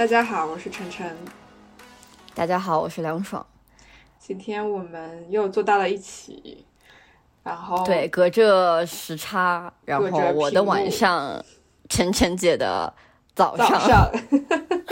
[0.00, 1.14] 大家好，我是晨晨。
[2.34, 3.46] 大家好，我是梁爽。
[4.18, 6.64] 今天我们又坐到了一起，
[7.42, 11.44] 然后对，隔着时差，然后我的晚上，
[11.90, 12.90] 晨晨姐的
[13.34, 13.68] 早上。
[13.68, 14.10] 早上，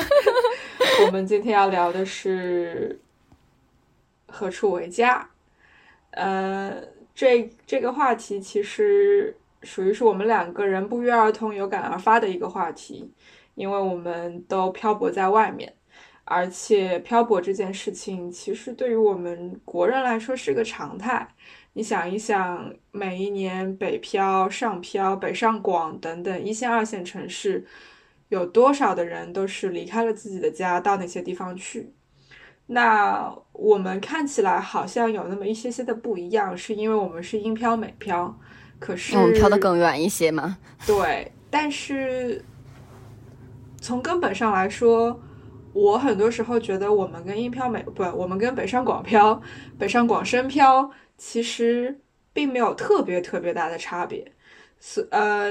[1.06, 3.00] 我们今天要聊的是
[4.26, 5.30] 何处为家。
[6.10, 6.82] 呃，
[7.14, 13.10] 这这个话题其实属于是我们两个人不约而同、有感而发的一个话题。
[13.58, 15.74] 因为我们都漂泊在外面，
[16.22, 21.26] 而且漂泊这件事情其实对于我们国人来说是个常态。
[21.72, 27.66] 你想一想，每一年北漂、上漂、北上广等等一线、二线城市，
[28.28, 31.92] 有多少的人都是离开了自己的家到那些地方去？
[32.66, 38.38] 那我们看起来好像有那么一些些的不一样，是因为我们是英漂、美漂，
[38.78, 40.58] 可是我们漂得更远一些嘛？
[40.86, 42.40] 对，但是。
[43.80, 45.20] 从根本上来说，
[45.72, 49.40] 我很多时候觉得我们跟英漂美不，我们跟北上广漂、
[49.78, 52.00] 北上广深漂其实
[52.32, 54.32] 并没有特别特别大的差别。
[54.80, 55.50] 所呃，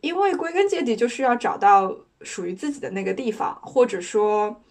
[0.00, 4.62] 因为归根结底就是要找到属于自己的那个地方，或者说，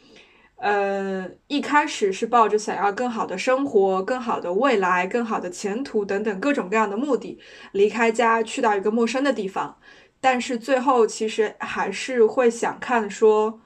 [0.58, 7.40] 呃，一开始是抱着想要更好的生活、更好的未来、更好的前途等等各种各样的目的，
[7.72, 9.78] 离开家去到一个陌生的地方。
[10.22, 13.62] 但是最后其实还是会想看说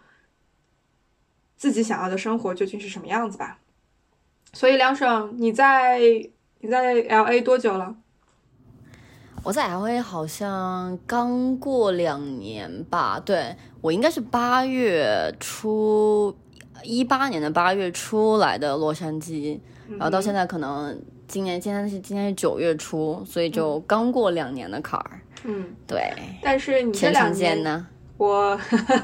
[1.58, 3.60] 自己想要的生活究竟是什么样子吧。
[4.54, 6.00] 所以梁爽，你在
[6.60, 7.96] 你在 L A 多久了？
[9.44, 13.20] 我在 L A 好像刚过两年吧。
[13.20, 16.34] 对我应该是八月初，
[16.84, 19.60] 一八年的八月初来的洛杉矶，
[19.90, 25.20] 然后到现在可能今年今天是今天是九月初，所以就刚过两年的坎儿。
[25.44, 26.14] 嗯，对。
[26.42, 27.88] 但是你这两年呢？
[28.16, 28.58] 我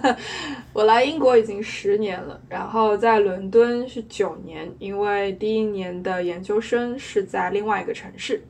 [0.71, 8.41] 我来英国已经十年了，然后在伦敦是九年，因为第一年的研究生是在另外一个城市，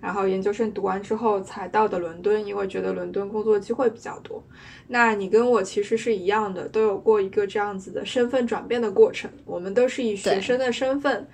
[0.00, 4.42] 然后研究生读完之后才到的伦敦，因为觉得伦敦工作机会比较多。
[4.88, 9.30] 那你跟我其实是一样的，都有过一个这样子的身份转变的过程。
[9.46, 11.26] 我们都是以学生的身份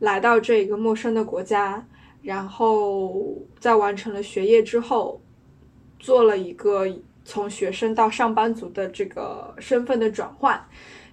[0.00, 1.86] 来到这一个陌生的国家，
[2.20, 5.20] 然后在完成了学业之后。
[6.04, 6.86] 做了一个
[7.24, 10.62] 从学生到上班族的这个身份的转换，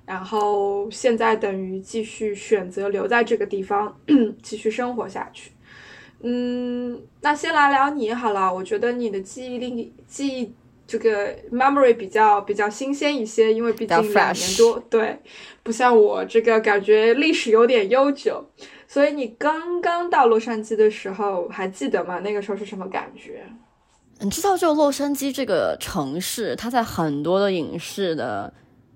[0.05, 3.97] 然后现在等于继续选择留在这个地方
[4.43, 5.51] 继续生活下去。
[6.23, 10.53] 嗯，那先来聊你好了，我觉得你的记忆力、记忆
[10.85, 15.17] 这个 memory 比较比较新鲜一些，因为毕竟两年多，对，
[15.63, 18.45] 不像我这个感觉历史有点悠久。
[18.89, 22.19] 所以你刚刚到洛杉矶的时候还记得吗？
[22.19, 23.45] 那个时候是什么感觉？
[24.23, 28.53] 你知道，就洛杉矶这个城市，它在很多的影视的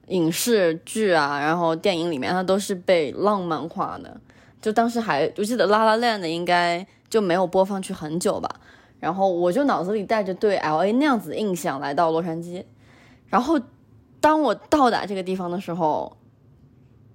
[0.09, 4.21] 影视剧啊，然后电影里面，它都是被浪漫化的。
[4.61, 8.49] 就当时还，我记得《La La Land》应该就没有播放去很久吧。
[8.99, 12.63] 然后我就脑子里带着对 L A 那样子的印象来到洛杉矶。
[13.27, 13.59] 然后
[14.21, 16.15] 当我到达这个地方的时候，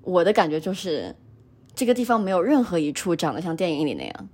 [0.03, 1.15] 我的感觉就是，
[1.77, 4.29] 这个地方没有任何一处长得像电影里那样，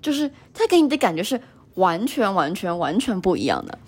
[0.00, 1.40] 就是它给你的感觉是。
[1.74, 3.78] 完全完全完全不一样的，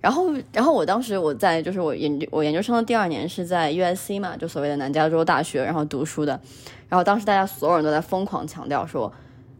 [0.00, 6.40] 然后然后我当时我在就是我研我研究生的第二年是在 U S C 嘛，就所谓的南加州大学，然后读书的，
[6.88, 9.12] 然后当时大家所有人都在疯狂强调说，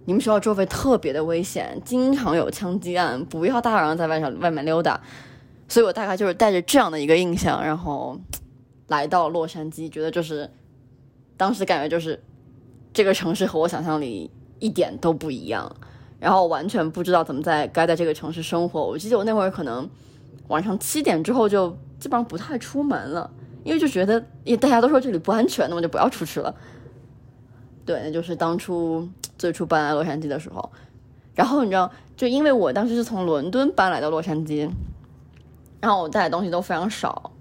[0.06, 5.00] 你们学校周围特别的危险，经常有枪击案，不要大晚上在外上外面溜达，
[5.68, 8.18] 所以我大概就是带着这样的一个印象，然后
[8.88, 10.50] 来到洛杉矶，觉得就是
[11.36, 12.22] 当时感觉就是
[12.92, 15.74] 这个城市和我想象里一点都不一样。
[16.18, 18.82] 然后完全不知道怎么在该在这个城市生活。
[18.82, 19.88] 我记得我那会儿可能
[20.48, 21.68] 晚上七点之后就
[21.98, 23.30] 基本上不太出门了，
[23.62, 26.54] 因为就觉得也大家都说这里不安全，那么就不要出去了。
[27.84, 29.06] 对，那就是当初
[29.36, 30.70] 最初搬来洛杉矶的时候。
[31.34, 34.70] 然后你知道，就因为我当时是从伦敦搬来到洛杉矶，
[35.80, 37.32] 然后我带的东西都非常少，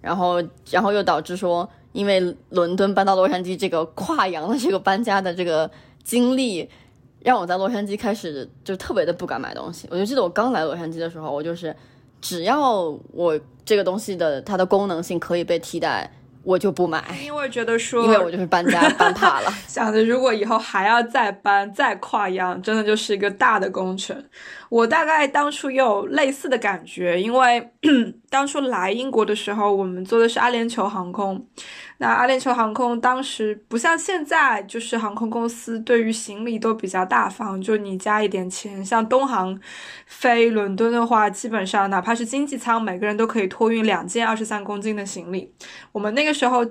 [0.00, 5.70] 然后然后又导致说，因为伦敦搬到洛杉矶这个跨洋的这个搬家的这个
[6.04, 6.68] 经历。
[7.24, 9.88] 让我在洛杉矶开始就特别的不敢买东西。
[9.90, 11.74] 我就记得我刚来洛杉矶的时候，我就是
[12.20, 12.82] 只要
[13.12, 16.10] 我这个东西的它的功能性可以被替代。
[16.44, 24.16] 我就不买，因为觉得说，因为我就是搬家 搬怕了，想着如果以后还要再搬再跨洋，真的就是一个大的工程。
[24.72, 27.70] 我大概当初也有类似的感觉，因为
[28.30, 31.46] 当初来英国的时候，我们坐的是阿联酋航空。
[31.98, 38.82] 那阿联酋航空当时不像现在，就是航空公司对于行李都比较大方，就你加一点钱。
[38.82, 39.60] 像东航
[40.06, 45.52] 飞伦敦的话，基本上哪怕是经济舱，每个人都可以托运两件二十三公斤的行李。
[45.92, 46.64] 我们那个时候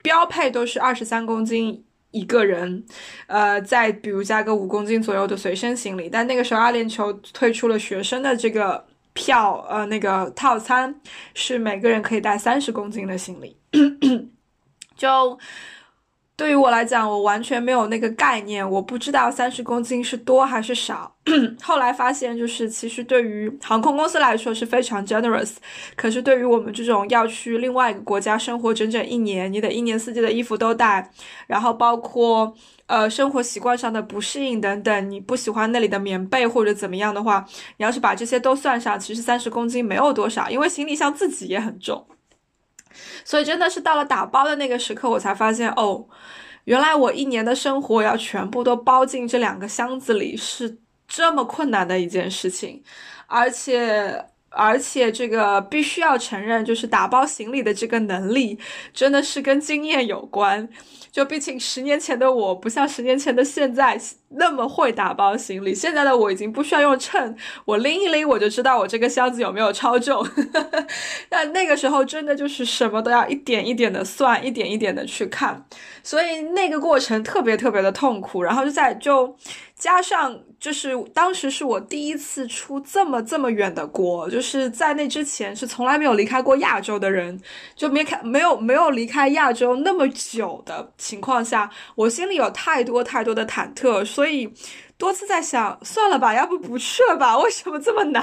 [0.00, 1.84] 标配都是二十三公斤
[2.18, 2.84] 一个人，
[3.26, 6.08] 呃，再比如加个五公斤左右的随身行李。
[6.08, 11.00] 但那个时候阿联酋推出了学生的这个票，呃，那个套餐
[11.34, 13.56] 是每个人可以带三十公斤的行李。
[14.96, 15.38] 就
[16.38, 21.12] 对于我来讲，我完全没有那个概念，我不知道三十公斤是多还是少。
[21.60, 25.56] 后来发现，就是其实对于航空公司来说是非常 generous，
[25.96, 31.10] 可是对于我们这种要去另外一个国家生活整整一年，你得一年四季的衣服都带，
[31.48, 32.54] 然后包括
[32.86, 37.44] 呃生活习惯上的不适应等等，你不喜欢那里的棉被或者怎么样的话，
[37.78, 42.06] 你要是把这些都算上，其实三十公斤没有多少，因为行李箱自己也很重。
[43.24, 46.06] 所以真的是到了打包的那个时刻，我才发现哦，
[46.64, 52.82] 原来我一年的生活要全部都包进这两个箱子里是这么困难的一件事情，
[53.26, 58.58] 而且而且这个必须要承认，就是打包行李的这个能力
[58.92, 60.68] 真的是跟经验有关。
[61.10, 63.98] 就毕竟十年前的我不像十年前的现在
[64.30, 67.34] 那么会打包行李，现在的我已经不需要用秤，
[67.64, 70.26] 我拎一拎我就知道我这个箱子有没有超重。
[71.28, 75.64] 但那个时候真的就是什么都要一点一点的算，一点一点的去看，
[76.02, 78.42] 所以那个过程特别特别的痛苦。
[78.42, 79.34] 然后就在就
[79.74, 87.40] 加上就是当时是我第一次出这么这么远的国，就是在那之前是从来没有离开过亚洲的人，
[87.74, 90.92] 就没开没有没有离开亚洲那么久的。
[90.98, 94.52] 情况下，我心里有太多太多的忐忑，所以
[94.96, 97.38] 多次在想，算了吧，要不不去了吧？
[97.38, 98.20] 为什么这么难？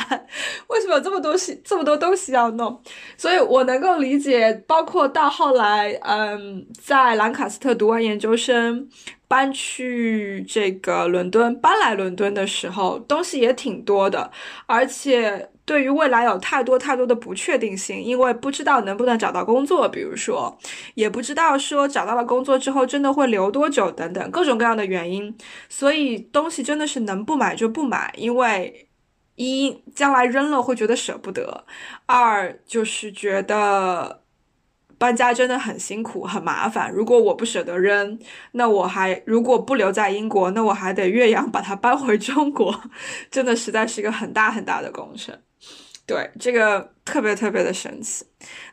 [0.68, 2.82] 为什么有这么多西这么多东西要弄？
[3.16, 8.90] 所以我能够理解，包括到后来，嗯，在兰卡斯特读完研究生，
[9.30, 14.30] 搬去这个伦敦，搬来伦敦的时候，东西也挺多的，
[14.66, 15.50] 而且。
[15.66, 20.58] 对于未来有太多太多的不确定性，因为不知道能不能找到工作，比如说，
[20.94, 25.36] 也不知道说找到了工作之后真的会留多久等等各种各样的原因，
[25.68, 28.88] 所以东西真的是能不买就不买，因为
[29.36, 31.66] 一将来扔了会觉得舍不得，
[32.06, 34.22] 二就是觉得。
[34.98, 36.90] 搬家真的很辛苦，很麻烦。
[36.90, 38.18] 如果我不舍得扔，
[38.54, 42.74] 那我还如果不留在英国，那我还得岳阳把它搬回中国，
[43.30, 45.38] 真的实在是一个很大很大的工程。
[46.06, 48.26] 对，这个特别特别的神奇。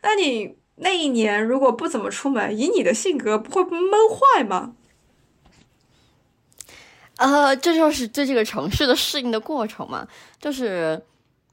[0.02, 4.74] 那你那一年如果不怎么出门，以你的性格，不会闷坏吗？
[7.16, 10.06] 呃，这就是对这个城市的适应的过程嘛。
[10.40, 11.02] 就是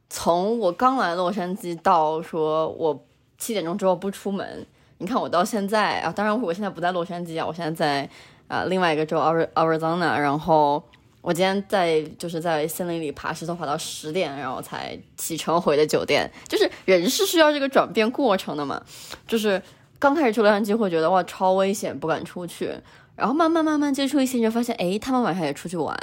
[0.09, 3.05] 从我刚来洛杉矶到说我。
[3.41, 4.65] 七点钟之后不出门，
[4.97, 8.09] 你看我到现在啊，当然我现在不在洛杉矶啊，我现在在
[8.49, 10.83] 啊另外一个州 Arizona，然后
[11.21, 16.31] 我今天在就是在森林里爬石头爬到十点，然后才启程回的酒店。
[16.47, 18.81] 就是人是需要这个转变过程的嘛，
[19.27, 19.61] 就是
[19.99, 22.73] 刚开始去洛杉矶会觉得哇超危险，不敢出去，
[23.15, 25.95] 然后慢慢慢慢接触一些，就发现哎他们晚上也出去玩，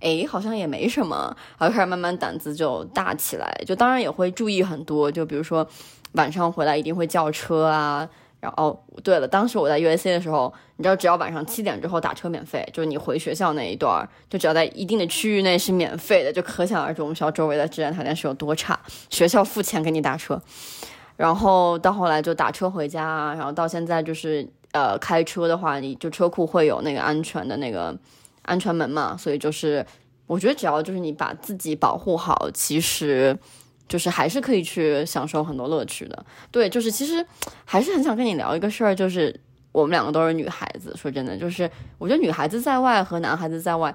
[0.00, 5.68] 哎好像也没什么，然后开始慢慢胆子就大起来，就当然也会注意很多，就比如说。
[6.12, 8.08] 晚上回来一定会叫车啊，
[8.40, 18.78] 然后哦，对了，当时我在 U S A 的时候，你知道只要晚上七点之后打车免费，就是你回学校那一段，就只要在一定的区域内是免费的，就可想而知我们学校周围的治安条件是有多差。
[19.10, 20.40] 学校付钱给你打车，
[21.16, 27.96] 然后到后来就打车回家，然后到现在就是呃开车的话，你就车库会有那个安全的那个
[28.42, 29.84] 安全门嘛，所以就是
[30.28, 33.36] 我觉得只要就是你把自己保护好，其实。
[33.88, 37.24] 就是还是可以去享受很多乐趣的，对，就是其实
[37.64, 39.34] 还是很想跟你聊一个事儿，就是
[39.72, 43.94] 我们两个都是女孩子，说真的，就是我觉得女孩子在外和男孩子在外，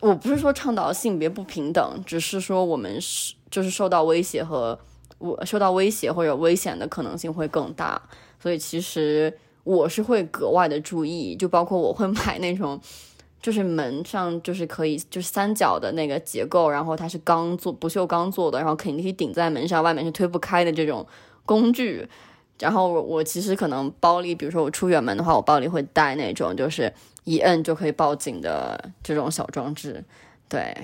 [0.00, 4.78] 我不是说倡导性别不平等，只是说我们是就是受到威胁和
[5.18, 8.00] 我受到威胁或者危险的可能性会更大，
[8.42, 12.80] 所以其实我是会格外的注意，就包括我会买那种。
[13.40, 21.06] 就是门上就是可以就是三角的那个结构，然后它是钢做不锈钢做的，然后肯定可以顶在门上，外面是推不开的这种
[21.44, 22.08] 工具。
[22.58, 26.92] 然后我我其实可能包里，比如说我出远门的话，我包里会带那种就是
[27.22, 30.02] 一摁就可以报警的这种小装置。
[30.48, 30.76] 对，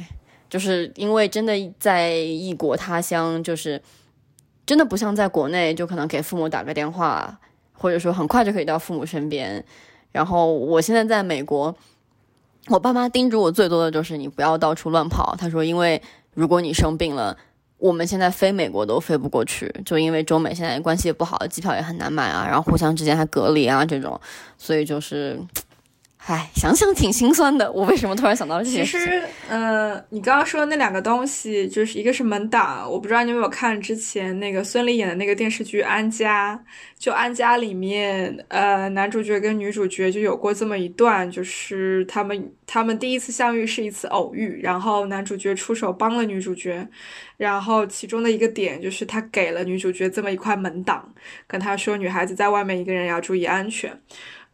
[0.49, 3.82] 就是因为真的在异国他乡，就是
[4.64, 7.40] 真的不像在国内，就可能给父母打个电话，
[7.73, 9.64] 或者说很快就可以到父母身边。
[10.12, 11.75] 然后我现在在美国，
[12.68, 15.37] 我爸妈叮嘱我最多的就是你不要到处乱跑。
[15.38, 16.00] 他说，因为
[16.35, 17.37] 如果你生病了，
[17.78, 24.21] 我们现在飞美国都飞不过去，就因为中美现在关系也不好，机票也很难买啊，然后互相之间还隔离啊这种，
[24.59, 25.38] 所以就是。
[26.26, 27.70] 唉，想想挺心酸的。
[27.70, 28.78] 我为什么突然想到这些？
[28.78, 36.56] 其实，呃，你刚刚说的那两个东西，就是一个是门档，我不知道你有没有看之前那个孙俪演的那个电视剧《安家》。
[36.98, 46.88] 就《安家》里面，呃，男主角跟女主角就有过这么一段，就是他们他们第一次相遇是一次偶遇，然后男主角出手帮了女主角，
[47.36, 51.12] 然后其中的一个点就是他给了女主角这么一块门档，
[51.46, 53.94] 跟他说女孩子在外面一个人要注意安全。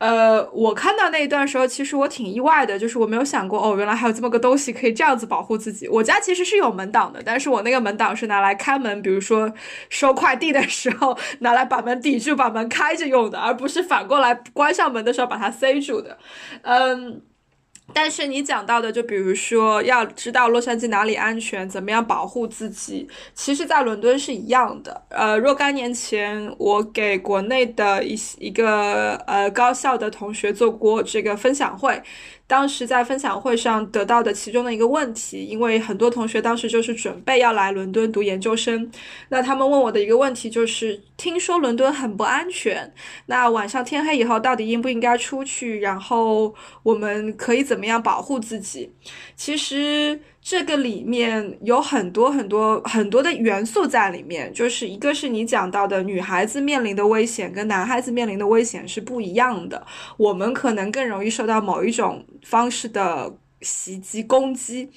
[0.01, 5.87] 呃，我看到那一段时候，其实我挺意外的，就是我没有想过，哦，原来还有这么个东西可以这样子保护自己。
[5.89, 9.53] 我家其实是有门挡的，但是我那个门挡是拿来开门，比如说
[9.91, 16.17] 收快递的时候 拿来把门抵住，把门开着用的，而不是反过来关上门的时候把它塞住的。
[16.63, 17.21] 嗯。
[17.93, 25.03] 但是你讲到的，就比如说要知道洛杉矶哪里安全，怎么样保护自己，其实，在伦敦是一样的。
[25.09, 32.01] 呃，若干年前，我给国内的一一个呃高校的同学做过这个分享会。
[32.51, 38.91] 当时在分享会上得到的其中的一个问题，因为很多同学当时就是准备要来伦敦读研究生，
[39.29, 42.93] 那他们问我的一个问题就是：听说伦敦很不安全，
[43.27, 45.79] 那晚上天黑以后到底应不应该出去？
[45.79, 46.53] 然后
[46.83, 48.93] 我们可以怎么样保护自己？
[49.37, 50.21] 其实。
[50.43, 63.33] 这个里面有很多很多很多的元素在里面，就是一个是你讲到的女孩子面临的危险跟男孩子面临的危险是不一样的，我们可能更容易受到某一种方式的
[63.63, 64.91] 袭击攻击，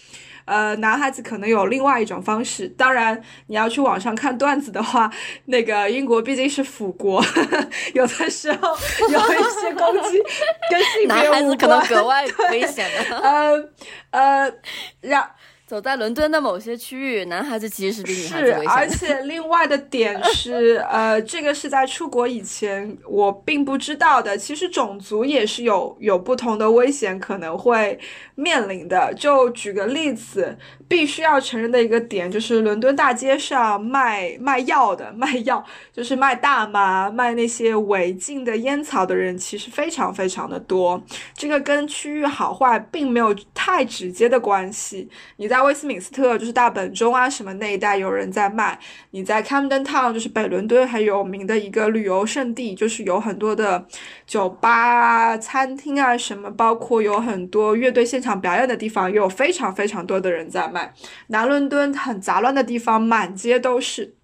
[0.46, 2.67] 呃，男孩子可能有另外一种方式。
[2.70, 5.12] 当然，你要去网上看段子的话，
[5.46, 7.24] 那个英国毕竟是腐国，
[7.93, 8.70] 有的时候
[9.10, 10.22] 有一些攻击
[10.70, 13.70] 跟性别 男孩子可能格外危险的，呃
[14.12, 14.53] 呃，
[15.01, 15.29] 让。
[15.73, 18.61] 走在伦敦的某些区域，男孩子其实是比女孩子危险。
[18.61, 24.37] 是，而且另外的点是，呃，这个是在出国以前我并不知道的。
[24.37, 27.99] 其实种族也是有有不同的危险可能会
[28.35, 29.11] 面临的。
[29.15, 30.55] 就举个例子，
[30.87, 41.03] 必须要承认的一个点就是，伦敦大街上卖卖药的、卖药就是卖大麻、卖那些违禁的烟草的人，其实非常非常的多。
[41.33, 45.09] 这个跟区域好坏并没有太直接的关系。
[45.37, 45.47] 你。
[45.53, 48.77] 在威斯敏斯特，就是大本钟啊什么那一带有人在卖。
[49.12, 53.86] 你在 Camden Town，就是北伦敦很有名的一个旅游胜地，就是有很多的
[54.25, 60.93] 酒吧、餐厅啊什么，包括有很多乐队现场表演的地方，也有非常非常多的人在卖。
[61.27, 64.15] 南伦敦很杂乱的地方，满街都是。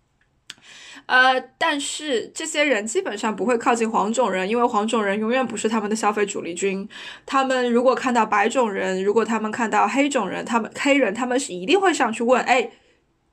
[1.10, 6.88] 呃，但是这些人基本上不会靠近黄种人，因为黄种人永远不是他们的消费主力军。
[7.26, 12.70] 他们如果看到白种人，如果他们看到黑种人，他们黑人他们是一定会上去问，哎，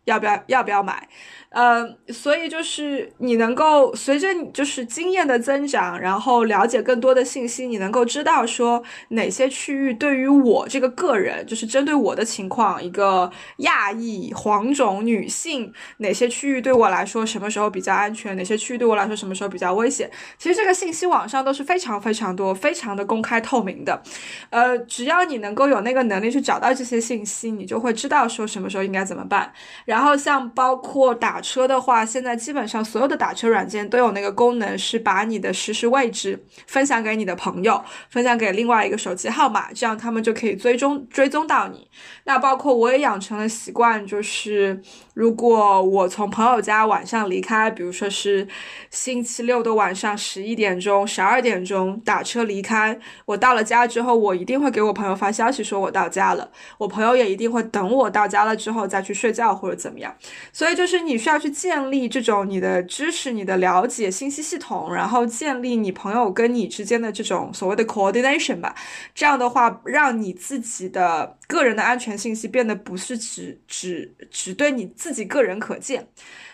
[0.05, 1.07] 要不要要不要买？
[1.51, 20.11] 呃，所以就是你能够随着就是经验的增长，然后了解更多的信息，你能够知道说哪些区域对于我这个个人，就是针对我的情况，一个亚裔黄种女性，哪些区域对我来说什么时候比较安全，哪些区域对我来说什么时候比较危险。
[20.37, 24.03] 其实这个信息网上都是非常非常多，非常的公开透明的。
[24.51, 29.51] 呃，只要你能够有那个能力去找到这些信息，你就会知道说什么时候应该怎么办。
[29.87, 31.41] 然后像包括打。
[31.47, 41.89] 车的话，现在基本上所有的打车软件都有那个功能，是把你的实时位置分享给你的朋友，分享给另外一个手机号码，这样他们就可以追踪追踪到你。
[42.25, 44.83] 那包括我也养成了习惯，就是
[45.15, 48.49] 如果我从朋友家晚上离开，比如说是
[48.91, 60.13] 星期六的晚上十一点钟、十二点钟打车离开，我到了家之后，我一定会给我朋友发消息说我到家了，我朋友也一定会等我到家了之后再去睡觉或者怎么样。
[60.53, 61.37] 所以就是你需要。
[61.37, 68.75] 去建立这种你的知识、你的了解信息系统，然后建立你朋友跟你之间的这种所谓的 coordination 吧。
[69.15, 76.09] 这样的话，让你自己的个人的安全信息变得不是只只只对你自己个人可见。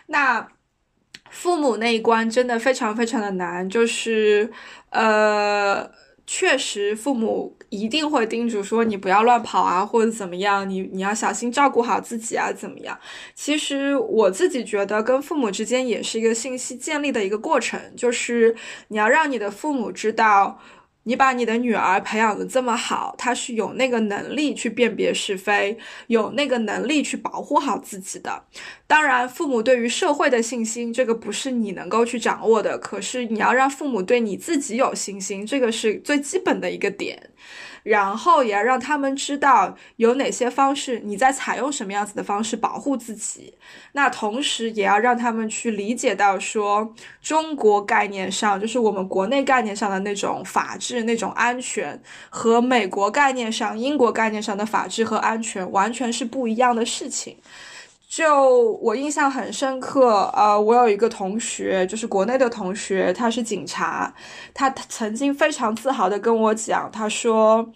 [0.07, 0.49] 那
[1.31, 4.51] 父母那一关真的非常非常的难，就是
[4.91, 6.02] 呃。
[6.35, 12.99] 确实，父母一定会叮嘱说你不要乱跑啊，或者怎么样，你你要小心照顾好自己啊，怎么样？
[13.35, 18.57] 其实我自己觉得，跟父母之间也是一个信息建立的一个过程，就是
[18.89, 20.59] 你要让你的父母知道，
[21.05, 28.45] 你把你的女儿培养的这么好，她是有那个能力去辨别是非，有那个能力去保护好自己的。
[28.87, 32.79] 当然，父母对于社会的信心，这个不是你能够去掌握的。
[32.79, 37.31] 可是你要让父母对你自己有信心，这个是最基本的一个点。
[37.83, 43.55] 然后也要让他们知道有哪些方式，你在采用什么样子的方式保护自己。
[43.93, 57.37] 那同时也要让他们去理解到，说中国概念上，就是我们国内概念上的那种法治、那种安全，和美国概念上、英国概念上的法治和安全完全是不一样的事情。
[58.15, 64.13] 就我印象很深刻，呃，我有一个同学，就是国内的同学，他是警察，
[64.53, 67.73] 他曾经非常自豪的跟我讲，他说。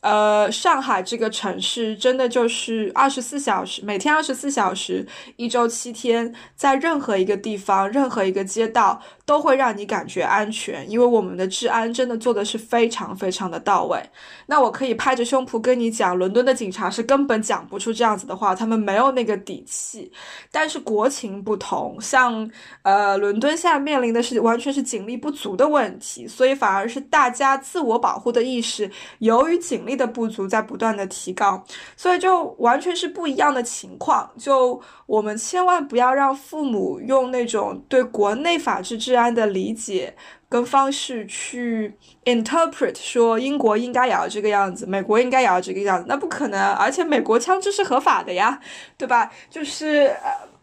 [0.00, 14.02] 呃，上海这个城市真的就是二十四小时，每天二十四小时，一周七天，在任何一个地方、任何一个街道都会让你感觉安全，因为我们的治安真的做的是非常非常的到位。
[14.46, 20.10] 那我可以拍着胸脯跟你讲，伦敦的警察是根本讲不出这样子的话，他们没有那个底气。
[20.50, 22.50] 但是国情不同，像
[22.84, 29.89] 呃，伦敦现在面临的是完全是警力不足的问题，所以反而是大家自我保护的意识，由于警力。
[29.90, 31.62] 力的不足在不断的提高，
[31.96, 34.30] 所以就完全是不一样的情况。
[34.38, 40.14] 就我们千万不要让父母用那种对国内法治治安的理解
[40.48, 41.92] 跟方式去
[42.24, 46.72] interpret，说英国应该也要这个样子，美国应该也要这个样子，那不可能。
[46.74, 48.60] 而且美国枪支是合法的呀，
[48.96, 49.30] 对吧？
[49.50, 50.14] 就是，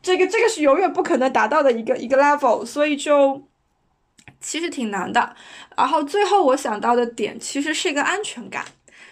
[0.01, 3.43] 这个这个是永远不可能达到的一个一个 level，所以就
[4.39, 5.35] 其实挺难的。
[5.75, 8.63] 然后最后我想到的点其实是一个安全感。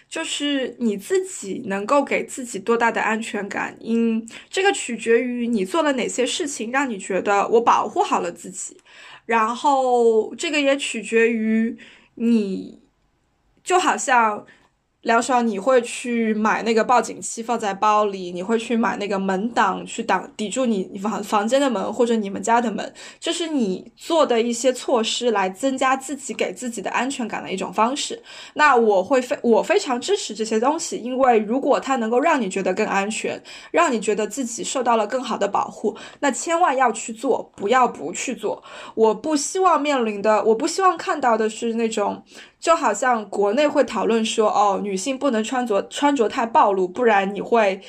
[0.10, 8.78] 就是你自己能够给自己多大的安全感，嗯这个取决于你做了哪些事情，让你觉得我保护好了自己，
[9.26, 11.78] 然后这个也取决于
[12.16, 12.80] 你，
[13.64, 14.46] 就好像。
[15.06, 18.32] 梁爽，你会去买那个报警器放在包里？
[18.32, 22.92] 你会去买那个门挡去挡抵住你房房间的门或者你们家的门？
[23.20, 28.20] 这是你做的一些措施来增加自己给自己的安全感的一种方式。
[28.56, 33.40] 那我会非我非常支持这些东西，因为如果它能够让你觉得更安全，
[33.70, 38.64] 让你觉得自己受到了更好的保护，那千万要去做，不要不去做。
[38.96, 42.24] 我不希望面临的，我不希望看到的是那种。
[42.66, 47.80] 就好像国内会讨论说，哦，女性不能穿着穿着太暴露，不然你会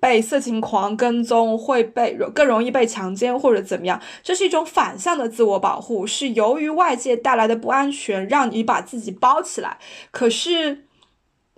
[0.00, 4.02] 被色情狂跟踪，会被更容易被强奸或者怎么样。
[4.24, 9.78] 这是一种反向的自我保护，是由于外界带来的不安全，让你把自己包起来。
[10.10, 10.85] 可是。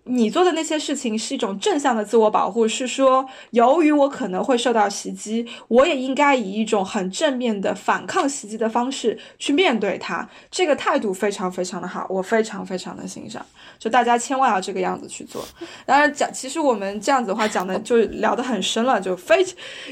[0.09, 10.29] 你做的那些事情是一种正向的自我保护，是说，由于我可能会受到袭击，我也应该以一种很正面的反抗袭击的方式去面对它。
[10.51, 13.44] 这个态度非常非常的好，我非常非常的欣赏。
[13.79, 15.44] 就大家千万要这个样子去做。
[15.85, 19.44] 当然讲，其实我们这样子的话讲的就聊得很深了，就非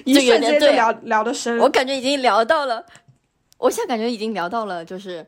[0.04, 1.58] 一瞬间就聊聊得深。
[1.58, 2.84] 我感觉已经聊到了，
[3.58, 5.26] 我现在感觉已经聊到了，就是。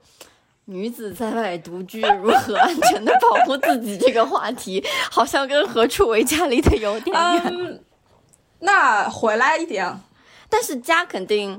[0.71, 3.97] 女子在外独居如何安全的保护自己？
[3.97, 7.81] 这个话题好像跟何处为家离得有点远。
[8.59, 9.99] 那回来一点，
[10.51, 11.59] 但是家肯定，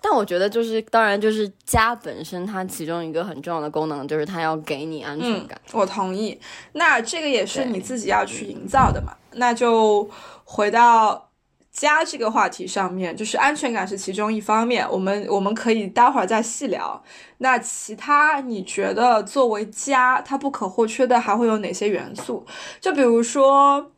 [0.00, 5.60] 但我觉得就是当然就是家本身它其中一个很重要的功能就是它要给你安全感。
[5.72, 6.40] 我同意。
[6.72, 9.14] 那这个也是你自己要去营造的嘛？
[9.32, 10.08] 那就
[10.44, 11.29] 回到。
[11.72, 17.02] 家这个话题上面，就是安全感是其中一方面，我们我们可以待会儿再细聊。
[17.38, 22.44] 那其他你觉得作为家，它不可或缺的还会有哪些元素？
[22.80, 23.92] 就比如说，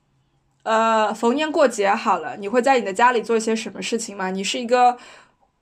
[0.65, 4.31] 呃，逢年过节好了，你会在你的家里做一些什么事情吗？
[4.31, 4.99] 你是一个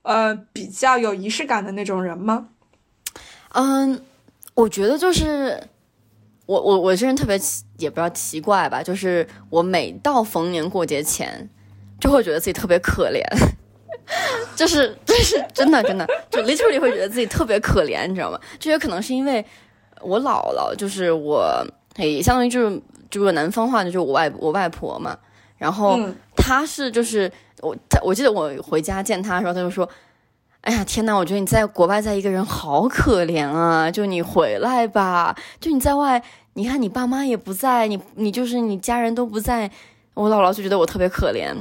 [0.02, 2.48] 呃比较有仪式感的那种人吗？
[3.50, 4.04] 嗯，
[4.54, 5.68] 我觉得就是
[6.46, 11.48] 我我我这人特别奇，也不知道奇怪吧，就是我每到逢年过节前。
[12.00, 13.22] 就会觉得自己特别可怜，
[14.56, 18.40] 就是就是真的真的，就 literally 会觉得自己特别可怜，你知道吗？
[18.58, 19.44] 这也可能是因为
[20.00, 21.64] 我姥姥，就是我，
[21.96, 25.16] 也相当于就是就是南方话，就是我外我外婆嘛。
[25.58, 26.00] 然后
[26.34, 29.86] 她是就是我，我记得我回家见她的时候，她就说
[30.62, 33.90] ：“哎呀，天呐，我觉得你在国外在一个人好可怜啊！
[33.90, 36.22] 就你回来吧，就你在外，
[36.54, 39.70] 你看你爸妈也不在，你你就是你家人都不在。”
[40.14, 41.54] 我姥姥就觉得我特别可怜，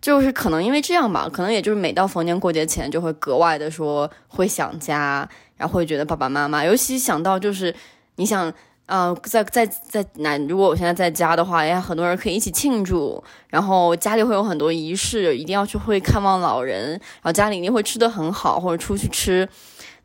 [0.00, 7.74] 就是可能因为这样吧，可能也就是每到逢年过节前就会格外的说会想家，然后会觉得爸爸妈妈，尤其想到就是
[8.16, 8.52] 你想，
[8.86, 19.48] 呃，在在在南，如果我现在在家的话，哎，很多人可以一起庆祝，然后家里会有很多仪式，一定要去会看望老人，然后家里一定会吃的很好，或者出去吃，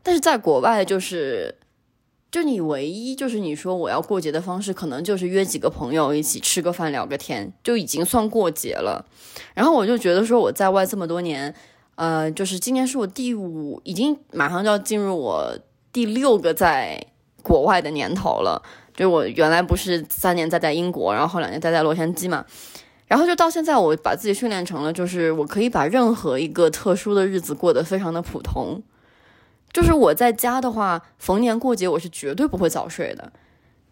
[0.02, 1.54] 但是在国外就是。
[2.30, 9.04] 就你唯一就是你说我要过节的方式，可能就是约几个朋友一起吃个饭聊个天，就已经算过节了。
[9.54, 11.52] 然后我就觉得说我在外这么多年，
[11.96, 15.58] 呃，就是今年是我第五，已经马上就要进入我
[15.92, 17.04] 第六个在
[17.42, 18.62] 国外的年头了。
[18.94, 22.44] 就我原来不是三年在在英国，然后后两年待在洛杉矶嘛，
[23.06, 28.82] 然后就到现在我把自己训练成了，就是我可以把任何一个特殊的日子过得非常的普通。
[29.72, 33.32] 就是我在家的话，逢年过节我是绝对不会早睡的。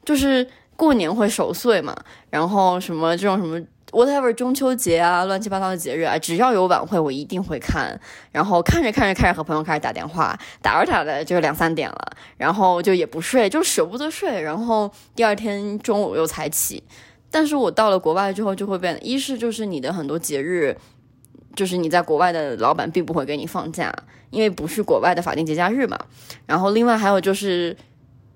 [0.04, 1.94] 就是过年会守岁嘛，
[2.30, 3.60] 然后什么这种什么
[3.90, 8.00] whatever 中秋节啊，乱七八糟的节日啊，只要有晚会我一定会看。
[8.32, 14.40] 然后看着看着开始和朋友开始打电话，打着打着就两三点了，然后就也不睡，就舍不得睡。
[14.40, 16.82] 然后第二天中午又才起。
[17.30, 20.74] 但是我到了国外之后就会变，一是就是你的很多节日，
[21.58, 23.92] 就是你在国外的老板并不会给你放假。
[24.30, 25.98] 因为不是国外的法定节假日嘛，
[26.44, 27.74] 然后另外还有就是，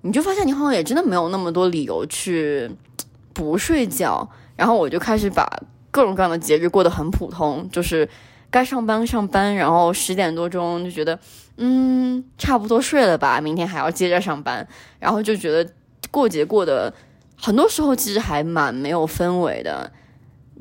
[0.01, 2.67] 你就发现你好像也真的没有那么多理由去
[3.31, 5.47] 不睡觉，然后我就开始把
[5.91, 8.09] 各种各样的节日过得很普通，就是
[8.49, 11.19] 该上班上班，然后十点多钟就觉得
[11.57, 15.71] 嗯差不多睡了吧，明天还要接着上班，然后就觉得
[16.09, 16.91] 过节过得
[17.39, 19.91] 很多时候其实还蛮没有氛围的，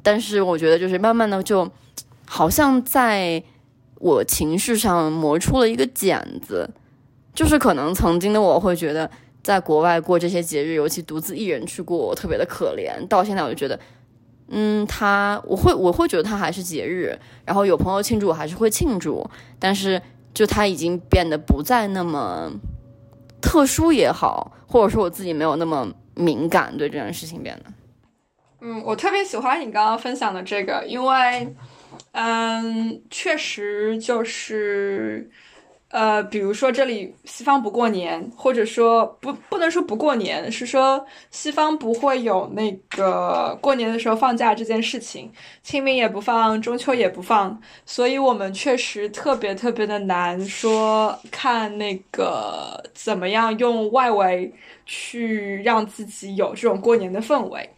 [0.03, 1.67] 但是我觉得就是慢慢的就
[2.27, 3.43] 好像在。
[4.05, 6.69] 我情绪上磨出了一个茧子，
[7.33, 9.09] 就是可能曾经的我会觉得，
[9.45, 13.07] 在国外过这些节日，尤其独自一人去过，我特别的可怜。
[13.07, 13.79] 到现在我就觉得，
[14.49, 19.25] 嗯，他我会我会觉得他还是节日，然后有朋友庆祝，我还是会庆祝，
[19.61, 20.03] 但是
[20.35, 22.51] 就他已经变得不再那么
[23.41, 27.73] 特殊也好，或者说我自己没有那么敏感对这件事情变得。
[28.63, 31.55] 嗯，我特别喜欢你刚刚分享的这个，因为。
[32.13, 35.31] 嗯，确实就是，
[35.89, 54.53] 呃，比如说这里西方不过年，或者说不不能说不过年，是说西方不会有那个过年的时候放假这件事情，清明也不放，中秋也不放，所以我们确实特别特别的难说看那个怎么样用外围
[54.85, 57.71] 去让自己有这种过年的氛围。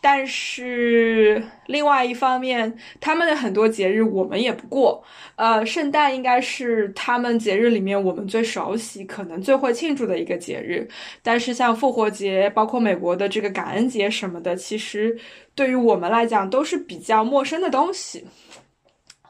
[0.00, 5.02] 但是另外一方面，他们的很多节日我们也不过。
[5.34, 10.88] 呃，圣诞应该是他们节日里面我们最熟悉、可能最会庆祝的一个节日。
[11.20, 15.18] 但是像复活节，包括美国的这个感恩节什么的，其实
[15.54, 18.24] 对于我们来讲都是比较陌生的东西。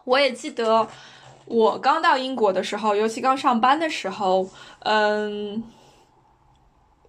[0.05, 0.87] 我也记得
[1.47, 4.49] 我刚到英国的时候，尤其刚上班的时候，
[4.81, 5.65] 嗯。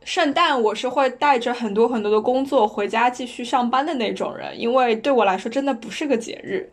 [0.10, 6.68] 圣诞我是会带着很多很多的工作回家继续上班的那种人，因为对我来说真的不是个节日。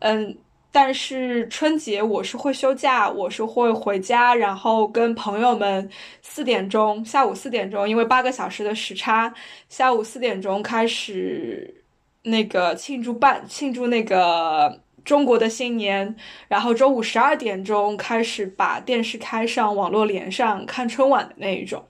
[0.00, 0.36] 嗯，
[0.70, 5.88] 但是春节我是会休假，我是会回家，然后跟朋友们
[6.20, 9.32] 四点钟下午四点钟，因为八个小时的时差，
[9.70, 11.82] 下午四点钟开始
[12.24, 16.14] 那个庆祝办庆祝那个中国的新年，
[16.46, 21.82] 然后中午十二点钟开始把电视开上，网络连上看春晚的那一种。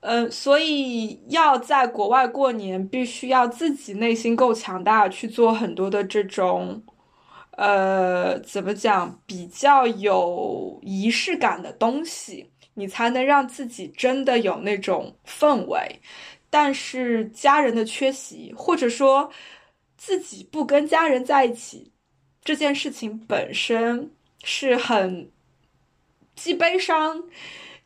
[0.00, 6.82] 嗯，所以要在国外过年，必须要自己内心够强大，去做很多的这种，
[7.52, 16.00] 呃，怎么讲，比较有仪式感的东西，你才能让自己真的有那种氛围。
[16.48, 19.30] 但是家人的缺席，或者说
[19.98, 21.92] 自己不跟家人在一起，
[22.42, 24.10] 这件事情本身
[24.42, 25.30] 是很
[26.34, 27.22] 既悲伤。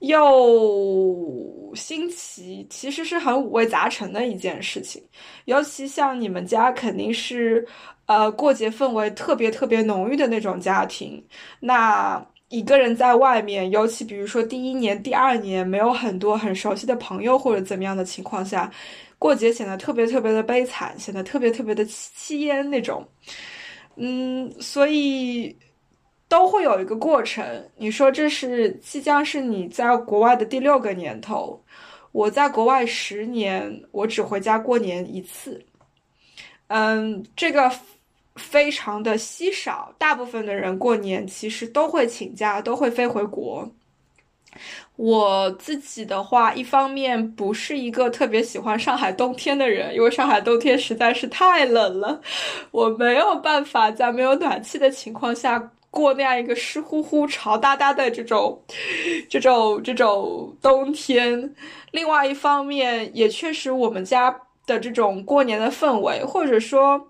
[0.06, 5.02] 又新奇，其实是很五味杂陈的一件事情。
[5.46, 7.66] 尤其像你们家，肯定是
[8.06, 11.22] 呃过节氛围特别特别浓郁的那种家庭。
[11.60, 18.70] 那一个人在外面，尤其比如说第一年、第二年没有很多很熟悉的朋友或者怎么样的情况下，
[19.18, 23.06] 过节显得特别特别的悲惨，显得特别特别的凄烟那种。
[23.96, 25.56] 嗯，所以。
[26.28, 27.44] 都会有一个过程。
[27.76, 31.62] 你说这是即将是你在国外的第六个年头，
[32.12, 35.64] 我在国外十年，我只回家过年一次。
[36.68, 37.70] 嗯，这个
[38.37, 43.70] 非常的稀少，大部分的人过年其实都会请假，都会飞回国。
[44.96, 52.20] 我自己的话，一方面不是一个特别喜欢上海冬天的人，因为上海冬天实在是太冷了，
[52.70, 55.72] 我没有办法在没有暖气的情况下。
[55.94, 58.61] 过那样一个湿乎乎、潮哒哒的这种、
[59.30, 61.54] 这种、这种冬天。
[61.92, 67.09] 另外一方面，也确实我们家的这种过年的氛围，或者说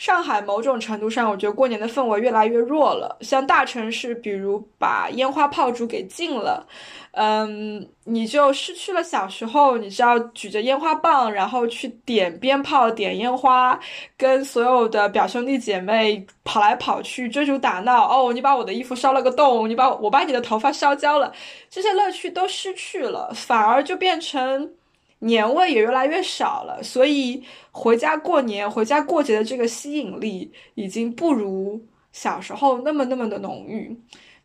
[0.00, 3.18] 上海某种程度上，我觉得过年的氛围越来越弱了。
[3.20, 6.66] 像大城市，比如把烟花炮竹给禁了，
[7.12, 13.78] 嗯，你就失去了小时候，你知道举着烟花棒，然后去点鞭炮、点烟花，
[14.16, 18.08] 跟所有的表兄弟姐妹跑来跑去、追逐打闹。
[18.08, 21.30] 哦，你把我的衣服烧了个洞，你把我把你的头发烧焦了，
[21.68, 24.72] 这些乐趣都失去了，反而就变成。
[25.20, 31.80] 年味也越来越少了，所以回家过年、回家过节的这个吸引力已经不如
[32.12, 33.96] 小时候那么那么的浓郁，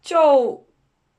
[0.01, 0.63] 就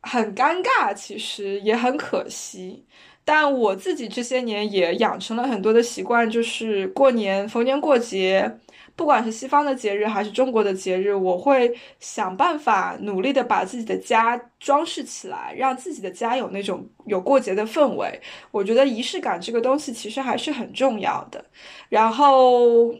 [0.00, 2.84] 很尴尬，其实也很可惜。
[3.24, 8.58] 但我自己这些年也养成了很多的习惯，就是过年、逢年过节。
[8.96, 18.18] 不管是西方的节日还是中国的节日，我会想办法努力的把自己的家装饰起来，让自己的家有那种有过节的氛围。
[18.50, 21.44] 我觉得仪式感这个东西其实还是很重要的。
[21.90, 22.94] 然后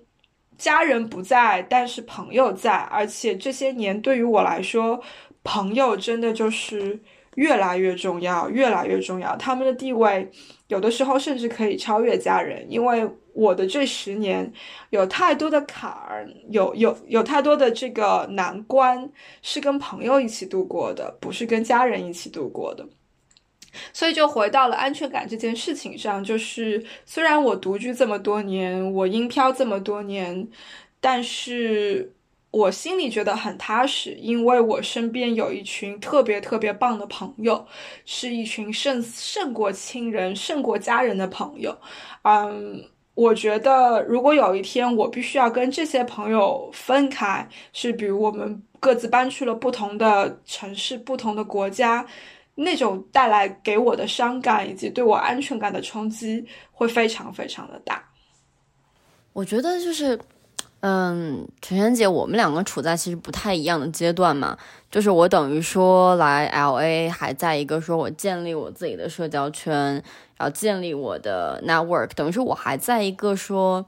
[0.59, 5.03] 家人不在，但是朋友在，而且这些年对于我来说，
[5.43, 7.01] 朋友真的就是
[7.37, 9.35] 越来越重要，越来越重要。
[9.39, 10.31] 他们的地位
[10.69, 13.09] 有的时候甚至可以超越家人，因为。
[13.37, 14.51] 我的这十年
[14.89, 22.89] 有太多的坎儿，有有有太多的这个难关是跟朋友一起度过的，不是跟家人一起度过的。
[23.93, 30.49] 所以就回到了安全感这件事情上，就是虽然我独居这么多年，我阴漂这么多年，
[30.99, 32.15] 但是
[32.51, 37.67] 我心里觉得很踏实，因为我身边有一群特别特别棒的朋友，
[38.07, 41.77] 是一群胜胜过亲人、胜过家人的朋友，
[42.23, 42.96] 嗯。
[43.17, 52.07] 我觉得，如果有一天我必须要跟这些朋友分开，是比如我们各自搬去了不同的城市、不同的国家，
[52.55, 58.05] 那种带来给我的伤感以及对我安全感的冲击会非常非常的大。
[59.33, 60.17] 我觉得就是。
[60.81, 64.57] 嗯，陈璇姐，我们两个处在其实不太一样的阶段嘛。
[64.91, 69.95] 就是我等于说来 L A 还在一个说我建立我自己的社交圈，
[70.37, 73.85] 然后建立我的 network，等于说我还在一个说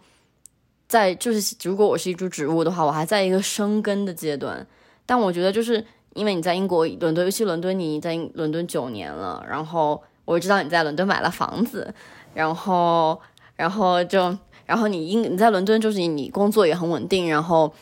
[0.88, 4.66] 在就是如果我是一株植物的话，我还在一个生根的阶段。
[5.06, 11.94] 但我觉得就是因为你在英国伦敦，尤其伦敦，你在伦敦九年了，然后我知道你在伦敦买了房子，
[12.34, 13.20] 然后
[13.54, 14.36] 然后就。
[14.68, 17.72] 然后你应你在伦敦，就是你工作也很稳定，然后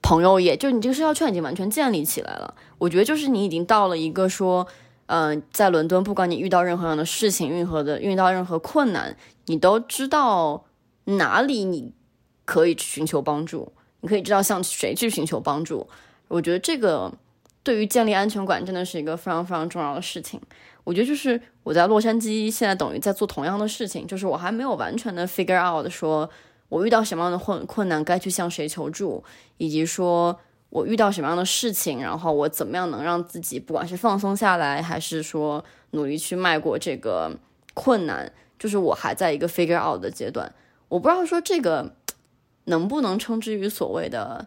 [0.00, 2.54] 朋友也就你这个社交圈已经完全建立起来了。
[2.78, 4.64] 我觉得就是你已经到了一个说，
[5.06, 10.64] 嗯，在伦敦，不管你遇到任何样的事情，任何的遇到任何困难，你都知道
[11.06, 11.92] 哪里你
[12.44, 13.72] 可以去寻求帮助，
[14.02, 15.88] 你可以知道向谁去寻求帮助。
[16.28, 17.12] 我觉得这个
[17.64, 20.40] 对于建立安全感真的是一个非常非常重要的事情。
[20.88, 26.30] 我觉得就是我在洛杉矶，现在等于在做同样的事情，就是我还没有完全的 figure out 说，
[26.70, 29.22] 我遇到什么样的困困难该去向谁求助，
[29.58, 37.36] 以及说我遇到什么样的事情，然后我怎么样能让自己不管是放松下来，还是说努力去迈过这个
[37.74, 40.50] 困难，就是我还在一个 figure out 的阶段。
[40.88, 41.96] 我不知道说这个
[42.64, 44.46] 能不能称之于所谓的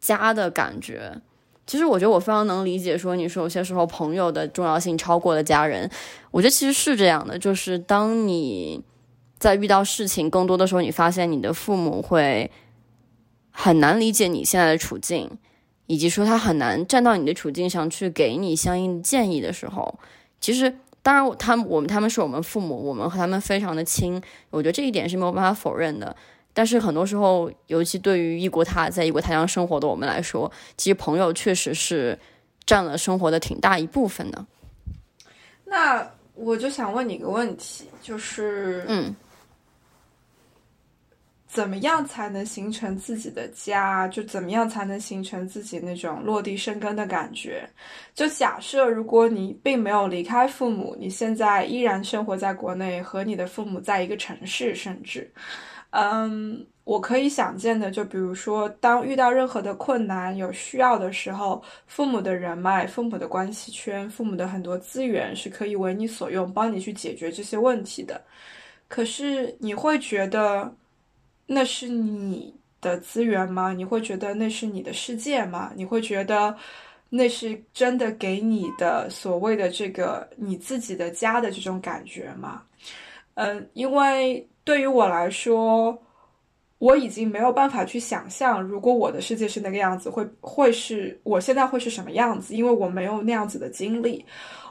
[0.00, 1.20] 家的感觉。
[1.66, 5.90] 其实我觉得我非常能理解，说你说有些时候朋友的重要性超过了家人，
[6.30, 8.82] 我觉得其实是这样的，就是当你
[9.38, 12.50] 在遇到事情更多的时候，你发现你的父母会
[13.50, 15.30] 很难理解你现在的处境，
[15.86, 19.98] 以及说他很难站到你的处境上去给你相应的建议的时候，
[20.40, 26.14] 其实当然他我们他们是我们父母，我们和他们非常的亲，我觉得这一点是没有办法否认的。
[26.54, 32.16] 但是很多时候，尤其对于异国他在异国他乡生活的我们来说，其实朋友确实是
[32.64, 34.46] 占了生活的挺大一部分的。
[35.64, 39.14] 那我就想问你一个问题，就是嗯，
[41.48, 44.06] 怎么样才能形成自己的家？
[44.08, 47.68] 就怎么样才能形成自己那种落地生根的感觉？
[48.14, 55.28] 就假设如果你并没有离开父母，你现在依然生活在国内，和你的父母在一个城市，甚至。
[55.96, 68.20] 嗯，我可以想见的，就比如说，当遇到任何的困难、有需要的时候，父母的人脉、父母的关系圈、父母的很多资源是可以为你所用，帮你去解决这些问题的。
[68.88, 70.74] 可是，你会觉得
[71.46, 73.72] 那是你的资源吗？
[73.72, 75.70] 你会觉得那是你的世界吗？
[75.76, 76.56] 你会觉得
[77.08, 82.62] 那是真的给你的所谓的这个你自己的家的这种感觉吗？
[83.34, 84.44] 嗯，因为。
[84.64, 85.96] 对于我来说，
[86.78, 94.24] 我已经没有办法去想象，如果我的世界是那个样子，会会是我现在会是什么样子，因为我没有那样子的经历。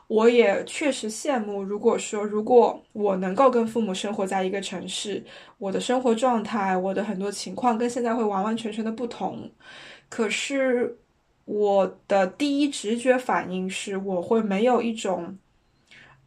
[0.07, 5.23] 我也确实羡慕，如果说如果我能够跟父母生活在一个城市，
[5.57, 9.49] 我的生活状态，我的很多情况跟现在会完完全全的不同。
[10.09, 10.95] 可是
[11.45, 15.35] 我的第一直觉反应是，我会没有一种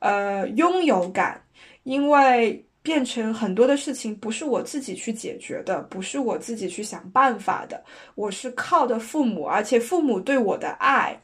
[0.01, 1.45] 呃拥有感，
[1.85, 7.83] 因为变成很多的事情不是我自己去解决的，不是我自己去想办法的，
[8.15, 11.21] 我是靠的父母，而且父母对我的爱。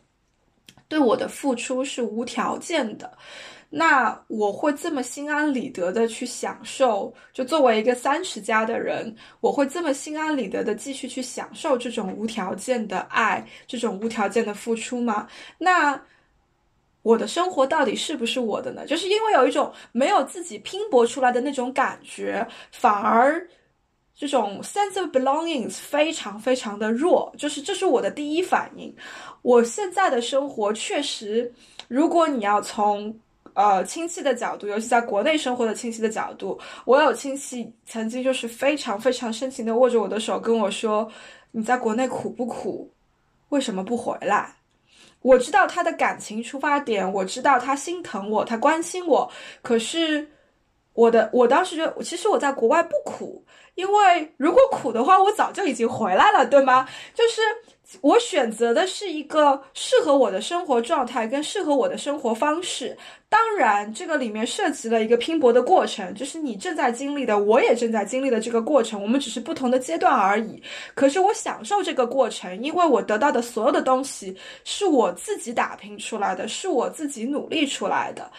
[0.88, 3.10] 对我的付出是无条件的，
[3.70, 7.14] 那我会这么心安理得的去享受？
[7.32, 15.26] 就作为一个三十加的人，我会这么心安理得的继续去享受这种无条件的爱，这种无条件的付出吗？
[15.56, 15.98] 那
[17.02, 18.86] 我的生活到底是不是我的呢？
[18.86, 23.46] 就是因为有一种没有自己拼搏出来的那种感觉，反而。
[24.14, 28.94] 这种 sense of belongings 非常非常的弱，就是这是我的第一反应。
[29.40, 31.50] 我现在的生活确实，
[31.88, 33.12] 如果你要从
[33.54, 41.10] 呃亲戚的角度，尤其在国内生活的亲戚的角度，我有亲戚曾经就是非常非常深情的握着我的手跟我说
[41.50, 42.88] ：“你在国内苦不苦？
[43.48, 44.54] 为什么不回来？”
[45.22, 49.30] 我知道他的感情出发点，我知道他心疼我，他关心我。
[49.62, 50.28] 可是
[50.92, 53.44] 我的我当时觉得，其实我在国外不苦。
[53.74, 56.86] 因为如果苦的话，我早就已经回来了，对吗？
[57.14, 57.40] 就是
[58.00, 62.96] 我选择的是一个适合我的生活状态跟适合我的生活方式。
[63.28, 69.00] 当然，这个里面涉及了一个拼搏的过程，就是你正在经历的，我也正在经历的这个过程。
[69.00, 70.62] 我们只是不同的阶段而已。
[70.94, 78.30] 可是我享受这个过程，因为我得到的所有的东西是我自己打拼出来的，是我自己努力出来的，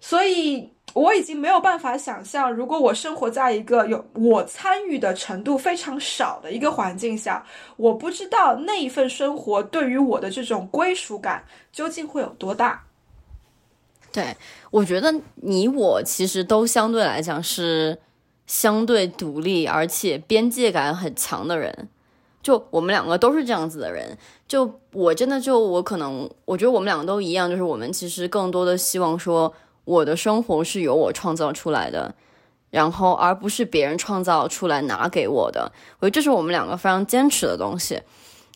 [0.00, 0.70] 所以。
[0.94, 7.44] 我已经没有办法想象，如果我生活在一个有我参与的程度非常少的一个环境下，
[7.76, 12.82] 我不知道那一份生活对于我的这种归属感究竟会有多大。
[14.10, 14.34] 对，
[14.70, 17.98] 我觉得你我其实都相对来讲是
[18.46, 21.88] 相对独立，而且边界感很强的人。
[22.42, 24.16] 就我们两个都是这样子的人。
[24.48, 29.52] 就我真的就我可能，我觉得我们两个都一样，就是我们其实更多的希望说。
[29.88, 32.14] 我的生活是由我创造出来的，
[32.68, 35.72] 然后而不是别人创造出来拿给我的。
[35.98, 37.98] 我觉得这是我们两个非常坚持的东西。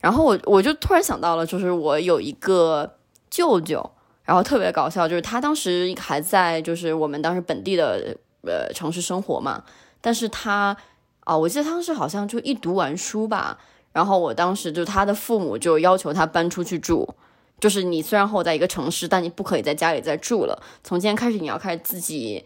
[0.03, 2.99] 然后我我就突然想到了，就是我有一个
[3.31, 3.91] 舅舅，
[4.25, 9.65] 然后特别搞笑，就是他当时还在就是我们当时本地的呃城市生活嘛，
[10.03, 10.77] 但是他
[11.21, 13.57] 啊，我记得当时好像就一读完书吧，
[13.93, 17.15] 然后我当时就他的父母就要求他搬出去住。
[17.63, 20.63] 就是你虽然和我在一个城市，但你不可以在家里再住了。
[20.83, 22.45] 从今天开始，你要开始自己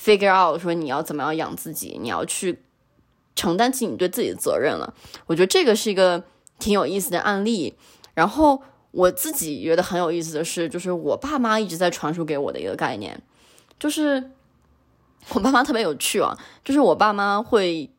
[0.00, 2.62] figure out，说你要怎么样养自己，你要去
[3.34, 4.94] 承担起你对自己的责任了。
[5.26, 6.22] 我觉得这个是一个
[6.60, 7.74] 挺有意思的案例。
[8.14, 13.20] 然后我自己觉得很有意思的是，就是我爸妈一直在传输给我的一个概念，
[13.80, 14.30] 就是
[15.30, 17.90] 我爸妈特别有趣啊，就是我爸妈会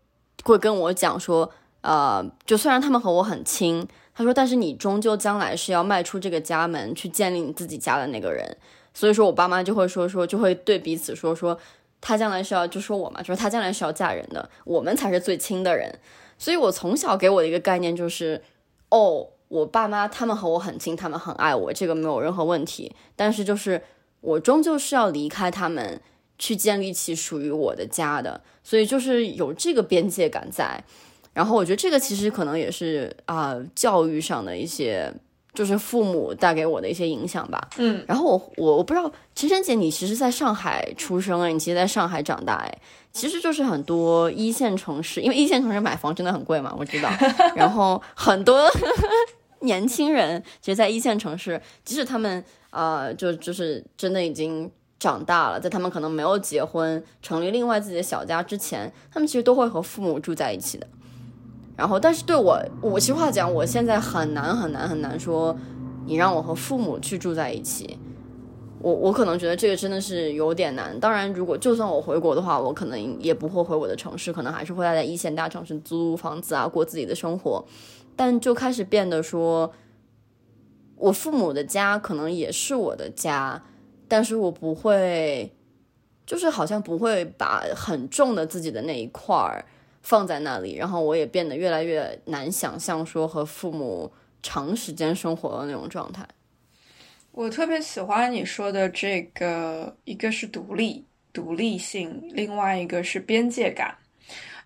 [0.45, 3.85] 会跟我讲说，呃，就虽然他们和我很亲。
[4.15, 8.57] 他说：“但是你终究将来是要迈出这个家门，去建立你自己家的那个人。
[8.93, 11.57] 所以说我爸妈就会说说，就会对彼此说说，
[11.99, 15.97] 他将来是要就说我嘛，就是他将来是要嫁人的，我们才是最亲的人。
[16.37, 18.43] 所以我从小给我的一个概念就是，
[18.89, 22.95] 哦，我爸妈他们和我很亲，他们很爱我，这个没有任何问题。
[23.15, 23.81] 但是就是
[24.21, 25.99] 我终究是要离开他们，
[26.37, 28.41] 去建立起属于我的家的。
[28.63, 30.83] 所以就是有这个边界感在。”
[31.33, 35.11] 然后我觉得这个其实可能也是啊，教育上的一些，
[35.53, 37.69] 就是父母带给我的一些影响吧。
[37.77, 42.77] 嗯，然后我我我不知道，陈晨姐，你其实在上海出生哎，你其实在上海长大哎，
[43.11, 47.09] 其实就是很多一线城市，因为一线城市买房真的很贵嘛，我知道。
[47.55, 48.69] 然后很多
[49.61, 54.69] 年轻人，其实，在一线城市，即使他们呃，就就是真的已经
[54.99, 60.85] 长大了，在他们可能没有结婚、成立另外自己的小家之前，他们其实都会和父母住在一起的。
[61.75, 65.57] 然后，但是对我，我实话讲，我现在很难很难很难说，
[66.05, 67.97] 你让我和父母去住在一起，
[68.79, 70.99] 我我可能觉得这个真的是有点难。
[70.99, 77.65] 当然，如果就算我回国的话，我可能也不会回我的城市，可能还是会待在一线大城市租房子啊，过自己的生活。
[78.15, 79.73] 但就开始变得说，
[80.95, 83.63] 我父母的家可能也是我的家，
[84.07, 85.51] 但是我不会，
[86.23, 89.65] 就是好像不会把很重的自己的那一块儿。
[90.03, 94.11] 放在那里，然后我也变得越来越难想象说和父母
[94.43, 96.27] 长时间生活的那种状态。
[97.31, 101.03] 我特别喜欢你说的这个，一个是独立、
[101.33, 103.97] 独立性，另外一个是边界感。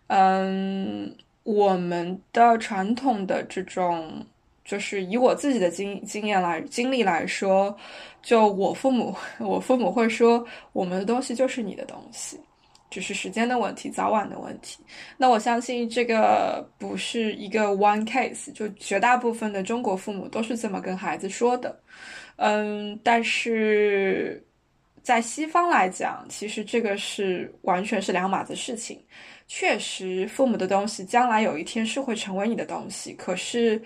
[0.08, 4.26] 嗯，我们的传统的这种，
[4.66, 7.74] 就是以我自己的经经验来经历来说，
[8.22, 12.38] 就我父母， 我父母会说，我们的东西就是你的东西，
[12.90, 14.84] 只是时间的问题，早晚的问题。
[15.18, 21.78] 那我相信这个不是一个 one case，就绝大部分的中国父母都是这么跟孩子说的。
[22.38, 24.44] 嗯，但是
[25.02, 29.04] 在西方来讲，其实这个是完全是两码子事情。
[29.48, 33.14] 确实，父母的东西将来有一天是会成为你的东西。
[33.14, 33.82] 可是，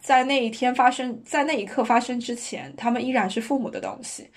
[0.00, 4.28] 在那一天发生，在那一刻发生之前，他们依然是父母的东西，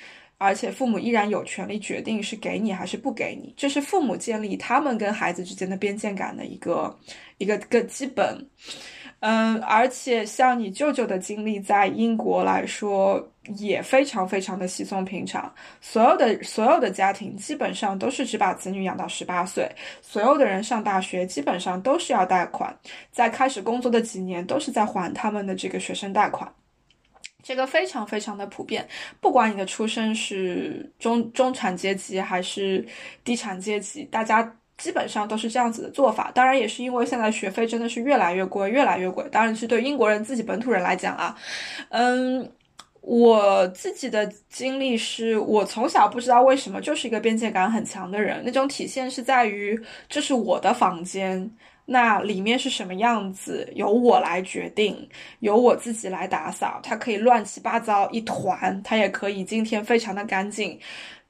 [0.42, 3.54] 而且父母依然有权利决定是给你还是不给你。
[3.56, 6.98] 这是父母建立他们跟孩子之间的边界感的一个
[7.38, 8.44] 一个个基本。
[9.20, 13.24] 嗯，而且像你舅舅的经历，在英国来说
[13.60, 15.54] 也非常非常的稀松平常。
[15.80, 19.70] 所有的所有的家庭基本上都是只把子女养到十八岁，
[20.02, 22.76] 所有的人上大学基本上都是要贷款，
[23.12, 26.52] 在开始工作的几年都是在还他们的这个学生贷款，
[27.44, 28.88] 这个非常非常的普遍。
[29.20, 32.86] 不管你的出身是中中产阶级还是
[33.24, 34.56] 低产阶级，大家。
[34.78, 39.24] 基本上都是这样子的做法，当然也是因为现在学费真的是越来越贵，越来越贵。
[39.32, 41.38] 当然是对英国人自己本土人来讲啊，
[41.90, 42.52] 嗯，
[43.02, 49.80] 我自己的经历是我从小不知道为什么就是一个边界感很强的人，那种体现是在于
[50.10, 51.48] 这是我的房间，
[51.92, 60.80] 那里面是什么样子由我来决定，由我自己来打扫，它可以乱七八糟一团，它也可以今天非常的干净，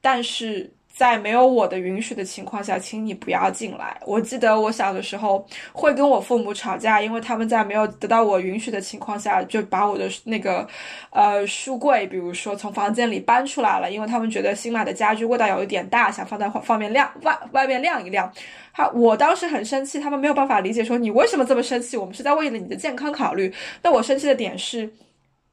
[0.00, 0.72] 但是。
[1.02, 4.00] 在没有我的允许的情况下，请你不要进来。
[4.06, 10.64] 我记得我小的时候会跟我父母吵架，因为他们在没有得到我允许的情况下，就把我的那个，
[11.10, 18.32] 呃，书柜，比如说从房间里搬出来了，因为他们觉得新买的家具味道有一点大，想放在方面晾外外面晾一晾。
[18.70, 21.96] 好，我当时很生气，他们没有办法理解，说你为什么这么生气？
[21.96, 23.52] 我们是在为了你的健康考虑。
[23.82, 24.88] 那我生气的点是，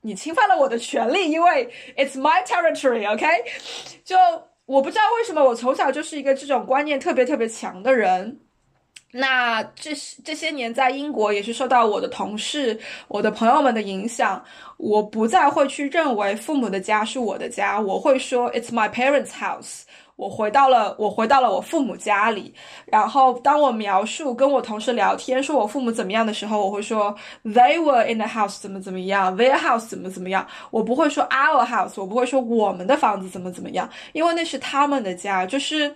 [0.02, 3.26] 你侵犯了我的权利，因为 it's my territory，OK？
[4.06, 4.16] 就。
[4.70, 8.40] 我不知道为什么我从小就是一个这种观念特别特别强的人。
[9.12, 14.46] 那这这些年在英国也是受到我的同事、我的朋友们的影响，
[14.78, 19.86] 我不再会去认为父母的家是我的家，我会说 It's my parents' house。
[20.20, 22.54] 我回到了我回到了我父母家里，
[22.86, 27.16] 然后当我描述跟我同事聊天说我父母怎么样的时候，我会说
[27.46, 35.96] They were in the house 怎么怎么样，Their house 怎么怎么样，我不会说 Our house，我不会说我们的房子怎么怎么样，因为那是他们的家，就是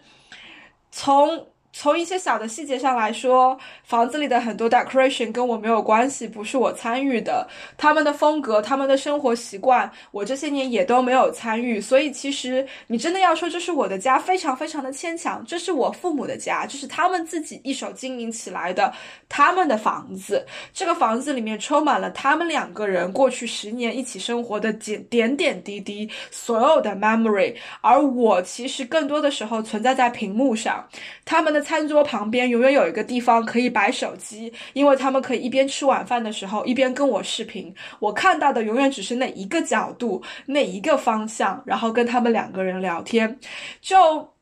[0.90, 1.46] 从。
[1.76, 7.48] 从一些小的细节上来说，房子里的很多 decoration 跟我没有关系，不是我参与的。
[7.76, 11.82] 他们的风格、他们的生活习惯，我这些年也都没有参与。
[11.82, 15.44] 所以，其实你真的要说这是我的家，非常非常的牵强。
[15.48, 18.94] 这是我父母的家，这是他们自己一手经营起来的，
[19.28, 20.46] 他们的房子。
[20.72, 27.56] 这个房子里面充满了他们两个人过去十年一起生活的点点点滴滴，所有的 memory。
[27.82, 30.88] 而我其实更多的时候存在在屏幕上，
[31.26, 31.63] 他们的。
[31.64, 37.74] 餐桌旁边永远有一个地方可以摆手机，因为他们可以一边吃晚饭的时候一边跟我视频。
[38.00, 43.40] 我看到的永远只是那一个角度、那一个方向，然后跟他们两个人聊天，
[43.80, 44.33] 就。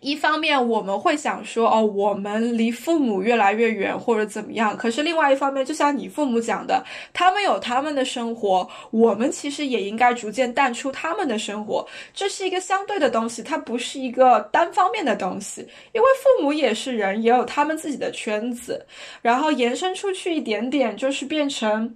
[0.00, 4.74] 一方面我们会想说，哦，我们离父母越来越远，或者怎么样。
[4.76, 6.82] 可是另外一方面，就像你父母讲的，
[7.12, 11.86] 他们有他们的生活，我们其实也应该逐渐淡出他们的生活。
[12.14, 15.60] 这是一个相对的东西，它不是一个单方面的东西。
[15.92, 18.86] 因为父母也是人，也有他们自己的圈子。
[19.20, 21.94] 然后延伸出去一点点，就是变成，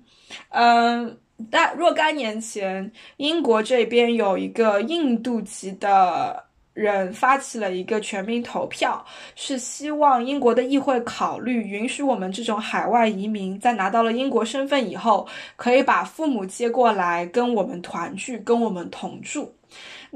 [0.51, 1.17] 嗯，
[1.51, 6.45] 大若干年前，英国这边有一个印度籍的。
[6.75, 9.03] 人发起了一个全民投票，
[9.37, 19.55] 是希望英国的议会考虑允许我们这种海外移民在拿到了英国身份以后，可以把父母接过来跟我们团聚，跟我们同住。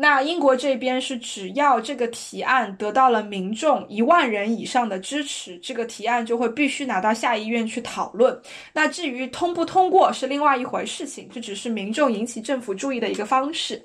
[0.00, 8.40] 那英国这边是，只要这个提案得到了民众一万人以上的支持，这个提案就会必须拿到下议院去讨论。
[8.72, 13.82] 那至于通不通过是另外一回事情，这只是民众引起政府注意的一个方式。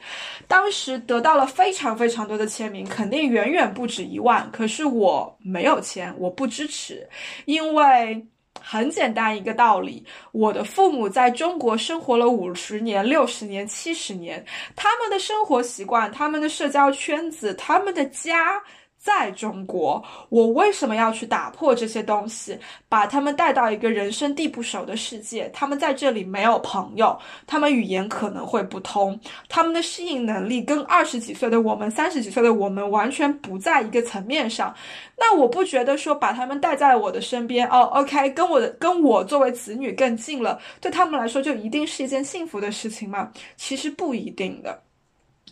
[0.48, 4.48] 当时得到了非常非常多的签名，肯定远远不止一万。
[4.52, 7.10] 可是我没有签，我不支持，
[7.46, 8.24] 因为。
[8.66, 14.44] 很简单一个道理，我的父母在中国生活了五十年、六十年、七十年，
[14.74, 18.64] 他们的生活习惯、他们的社交圈子、他们的家
[19.04, 25.50] 在中国，我为什么要去打破这些东西，把他们带到一个人生地不熟的世界？
[25.54, 34.74] 他们在这里没有朋友，他们语言可能会不通，他们的适应能力跟二十几岁的我们、三十几岁的我们完全不在一个层面上。
[35.18, 43.30] 那我不觉得说把他们带在我的身边哦，OK，跟我的跟我作为子女更近了，对他们来说就一定是一件幸福的事情吗？
[43.58, 44.82] 其实不一定的，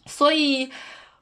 [0.06, 0.72] 所以。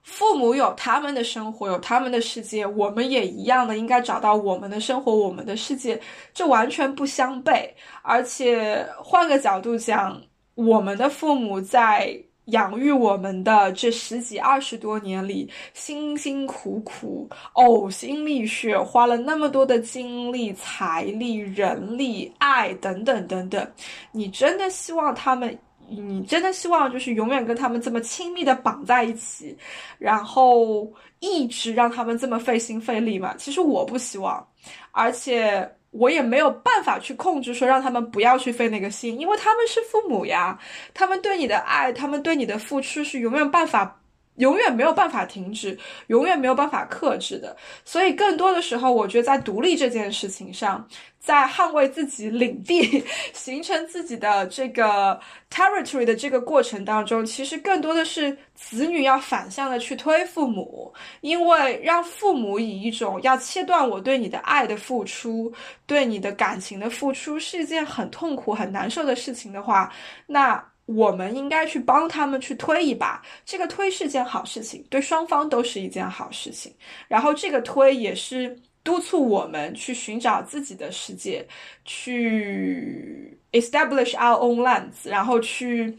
[0.10, 6.02] 父母有他们的生活，有他们的世界，我们也一样的应该找到我们的生活，我们的世界，
[6.34, 7.70] 这完全不相悖。
[8.02, 10.20] 而且换个角度讲，
[10.56, 12.12] 我们的父母在
[12.46, 23.72] 养育我们的这十几二十多年里，辛辛苦苦、呕心沥血，花了那么多的精力、财力、人力、爱等等等等，
[24.12, 25.58] 你真的希望他们？
[25.90, 29.58] 你真的希望就是永远跟他们这么亲密的绑在一起，
[29.98, 33.36] 然后一直让他们这么费心费力吗？
[33.38, 34.48] 其实我不希望，
[34.92, 40.58] 而且我也没有办法去控制说让他们不要去费那个心，因为他们是父母呀，
[40.94, 43.99] 他们对你的爱，他们对你的付出是永远办法。
[44.40, 45.78] 永远没有办法停止，
[46.08, 47.56] 永远没有办法克制的。
[47.86, 50.86] 所以，更多的时候，我觉得在独立这件事情上，
[51.20, 55.20] 在捍卫自己领地、 形成自己的这个
[55.50, 65.52] territory 的这个过程当中，其实更多的是子女要反向的去推父母，因为让父母以一种要切断我对你的爱的付出、
[65.86, 69.92] 对你的感情的付出是一件很痛苦、很难受的事情的话，
[70.26, 70.64] 那。
[70.96, 76.74] 我们应该去帮他们去推一把，这个推是件好事情，对双方都是一件好事情。
[77.08, 81.48] 然后这个推也是督促我们去寻找自己的世界，
[81.86, 85.96] 去 establish our own lands，然后去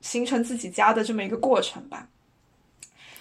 [0.00, 2.06] 形成自己家的这么一个过程吧。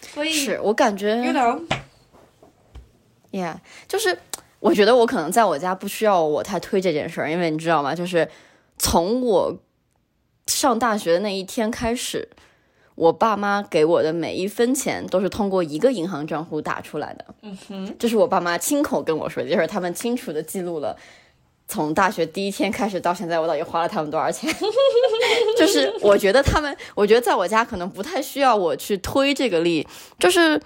[0.02, 3.56] 所以是我感觉，you know，yeah，
[3.88, 4.16] 就是
[4.60, 7.96] 我觉得我可能在我家不需要我太推这件事儿，因为你知道吗？
[7.96, 8.30] 就是
[8.78, 9.58] 从我。
[10.48, 12.28] 上大学的那一天开始，
[12.96, 17.26] 我爸妈给我的每一分钱都是通过一个银行账户打出来的。
[17.44, 20.98] 嗯哼，这是我爸妈亲口跟我说的，就是他们清楚的记录了
[21.68, 24.52] 从大学第一天开始到现在，我到底花了他们多少钱。
[25.60, 29.86] 就是我觉得他们，我觉得在我家可能不太需要我去推这个力，
[30.18, 30.60] 就是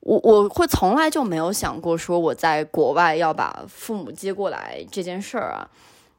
[0.00, 5.68] 我我会从来就没有想过说我在国外要把父母接过来这件事儿啊。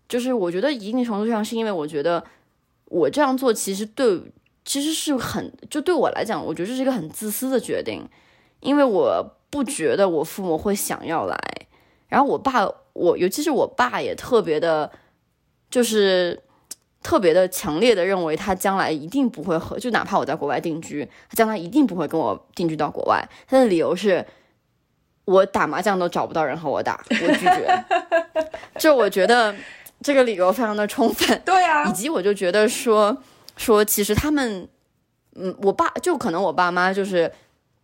[0.07, 2.23] 就是我觉得一定程度上是因为我觉得。
[2.89, 4.21] 我这样做其实对，
[4.63, 8.07] 其实是很就对我来讲，我觉得这是一个很自私的决定，
[8.61, 11.37] 因为我不觉得我父母会想要来。
[12.07, 14.89] 然后我爸，我尤其是我爸也特别的，
[15.69, 16.41] 就是
[17.03, 23.27] 特别的强烈的认为他将来一定不会和，就哪怕我在国外定居，他将来一定不会跟我定居到国外。
[23.47, 24.25] 他的理由是，
[25.25, 27.85] 我打麻将都找不到人和我打，我拒绝。
[28.79, 29.53] 就我觉得。
[30.01, 33.17] 这个理由非常的充分， 对啊，以及我就觉得说
[33.55, 34.67] 说，其实他们，
[35.35, 37.31] 嗯，我爸就可能我爸妈就是，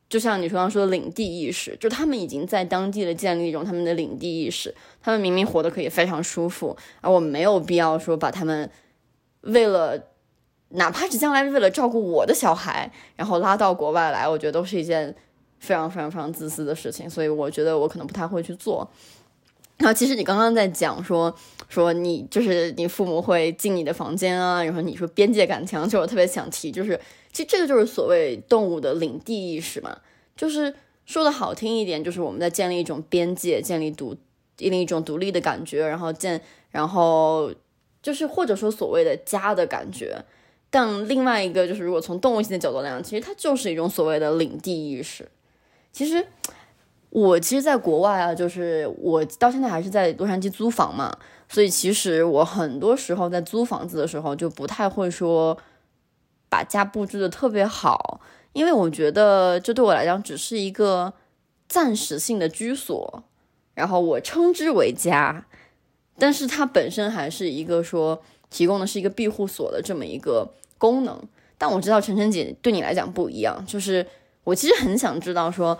[0.07, 8.69] 就像你刚刚说的领地意识，就他们已经在当地的建立一种他们的领地意识，他们明明活得可以非常舒服，而我没有必要说把他们
[9.41, 9.99] 为了，
[10.69, 15.13] 哪怕是将来为了照顾我的小孩，然后拉到国外来，我觉得都是一件
[15.57, 18.87] 非常非常非常自私的事情，所以我觉得我可能不太会去做。
[19.77, 21.33] 然后其实你刚刚在讲说
[21.67, 26.97] 说你就是你父母会进你的房间啊，然后你说边界感强，就我特别想提，就是
[27.33, 29.97] 其实这个就是所谓动物的领地意识嘛，
[30.37, 30.73] 就是
[31.05, 34.15] 说的好听一点，就是我们在建立一种边界，建立独
[34.55, 37.51] 建立一种独立的感觉，然后建然后
[38.01, 40.23] 就是或者说所谓的家的感觉，
[40.69, 45.27] 但另外一个就是如果从动物性的角度来讲，其实它就是一种所谓的领地意识，
[45.91, 46.25] 其实。
[47.13, 51.15] 我其实，在国外啊，就是我到现在还是在洛杉矶租房嘛，
[51.47, 55.55] 所以其实我很多时候在租房子的时候，就不太会说
[56.49, 58.19] 把家布置的特别好，
[58.53, 61.13] 因为我觉得这对我来讲只是一个
[61.67, 63.23] 暂时性的居所，
[63.75, 65.45] 然后我称之为家，
[66.17, 71.21] 但是它本身还是一个说提供的是一个庇护所的这么一个功能。
[71.59, 74.03] 但我知道晨晨姐对你来讲不一样，就是
[74.45, 75.77] 我其实很想知道说。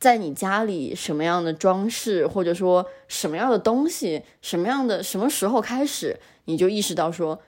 [0.00, 7.38] 在你家里什么样的装饰，或者说什么样的东西，什么样的什么时候开始，你就意识到说，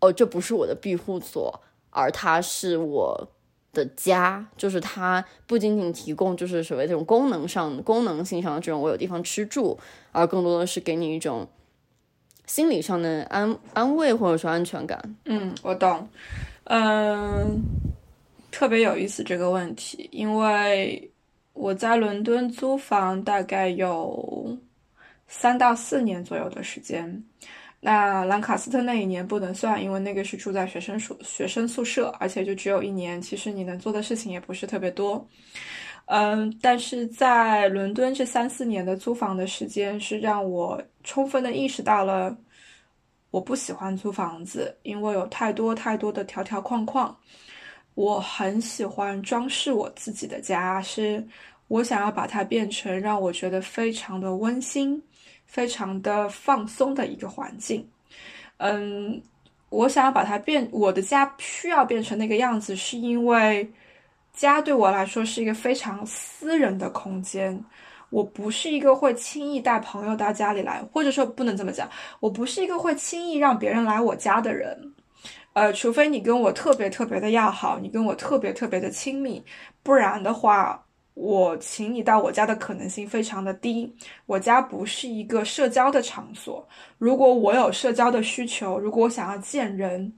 [0.00, 3.28] 哦，这不是我的庇护所，而它是我
[3.72, 4.46] 的家。
[4.58, 9.78] 就是它不仅仅提供就是所谓这种功能上、功能性上的这种我有地方吃住，
[10.12, 11.48] 而更多的是给你一种
[12.44, 15.16] 心理上的安安慰或者说安全感。
[15.24, 16.06] 嗯，我懂。
[16.64, 17.62] 嗯，
[18.50, 21.08] 特别有意思这个问题，因为。
[21.52, 24.56] 我在伦敦租房大概有
[25.26, 27.24] 三到四年左右的时间。
[27.84, 33.20] 那兰卡斯特那一年不能算，因为那个是住在学生宿学生宿舍，而且就只有一年。
[33.20, 35.28] 其实你能做的事情也不是特别多。
[36.06, 42.36] 嗯，但是在伦敦这三四年的租房的时间，是让我充分的意识到了
[43.30, 47.16] 我不喜欢租房子，因为有太多太多的条条框框。
[47.94, 51.26] 我很喜欢装饰我自己的家，是
[51.68, 55.02] 我想要把它变成让我觉得非常的温馨。
[55.44, 57.86] 非常的放松的一个环境，
[58.56, 59.20] 嗯，
[59.68, 63.70] 我想要把它变，我的家需要变成那个样子，是因为
[64.32, 67.62] 家对我来说是一个非常私人的空间。
[68.08, 71.86] 我不是一个会轻易带朋友到家里来，或者说不能这么讲，
[72.20, 74.94] 我不是一个会轻易让别人来我家的人。
[75.52, 79.44] 呃，除非你跟我特别特别的要好，你跟我特别特别的亲密，
[79.82, 80.84] 不然的话。
[81.14, 83.94] 我请你到我家的可能性非常的低，
[84.24, 86.66] 我家不是一个社交的场所。
[86.96, 90.10] 如果我有社交的需求，如果我想要见人，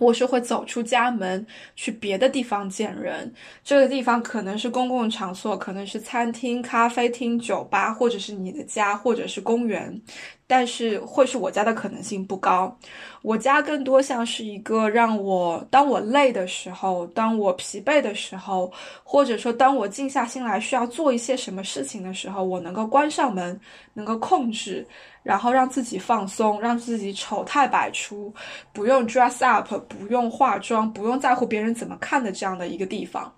[0.00, 1.46] 我是会走出家门
[1.76, 3.32] 去别的地方见人。
[3.62, 10.00] 这个地方可能是公共场所，可能是餐厅、咖啡厅、酒吧，或者是你的家，或者是公园。
[10.46, 12.76] 但是会是我家的可能性不高，
[13.22, 18.68] 我家更多像是一个让我当我累的时候，当我疲惫的时候，
[19.04, 23.60] 或者说当我静下心来需要做一些什么事情的时候，我能够关上门，
[23.94, 24.84] 能够控制，
[25.22, 28.32] 然后让自己放松，让自己丑态百出，
[28.72, 33.32] 不用 dress up，不用化妆，不用在乎别人怎么看的这样的一个地方。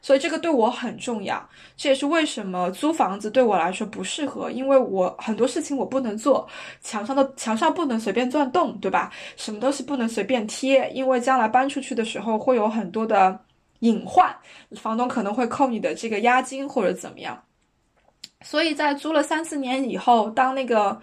[0.00, 6.48] 所以这个对我很重要，这也是为什么租房子对我来说不适合，因为我很多事情我不能做，
[6.80, 9.10] 墙上的墙上不能随便钻洞，对吧？
[9.36, 13.38] 什么东西不能随便贴，因为将来搬出去的时候会有很多的
[13.80, 14.34] 隐患，
[14.76, 17.36] 房东可能会扣你的这个押金或者怎么样。
[18.42, 21.00] 所以在租了三四年以后，当那个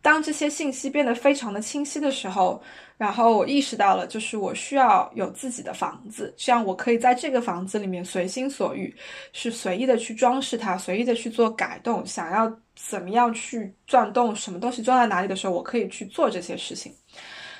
[0.00, 2.62] 当这些信息变得非常的清晰的时候。
[2.96, 8.92] 然后我意识到了，就是我需要有自己的房子，这样我可以在这个房子里面随心所欲，
[9.32, 16.92] 是随意的去装饰它，随意的去做改动，想要怎么样去转动什么东西装在哪里的时候，我可以去做这些事情。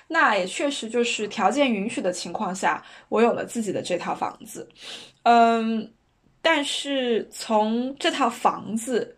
[0.08, 4.68] 那也确实就是条件允许的情况下，我有了自己的这套房子。
[5.22, 5.88] 嗯，
[6.42, 9.14] 但是从这套房子。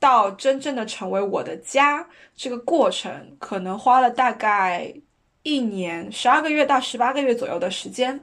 [0.00, 4.92] 到真正的成为我的家，这个过程可能花了大概
[5.42, 8.18] 一年十二个月到十八个月左右的时间。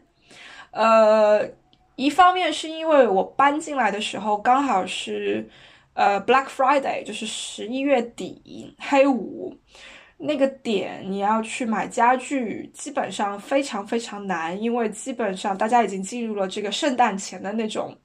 [0.71, 1.47] 呃，
[1.95, 5.47] 一方面是因为我搬进来的时候刚好是
[5.93, 9.55] 呃 Black Friday，就是十一月底黑五
[10.17, 17.95] 那个点，你要去买家具，基本上非常非常难，因为基本上大家已经进入了这个圣诞前的那种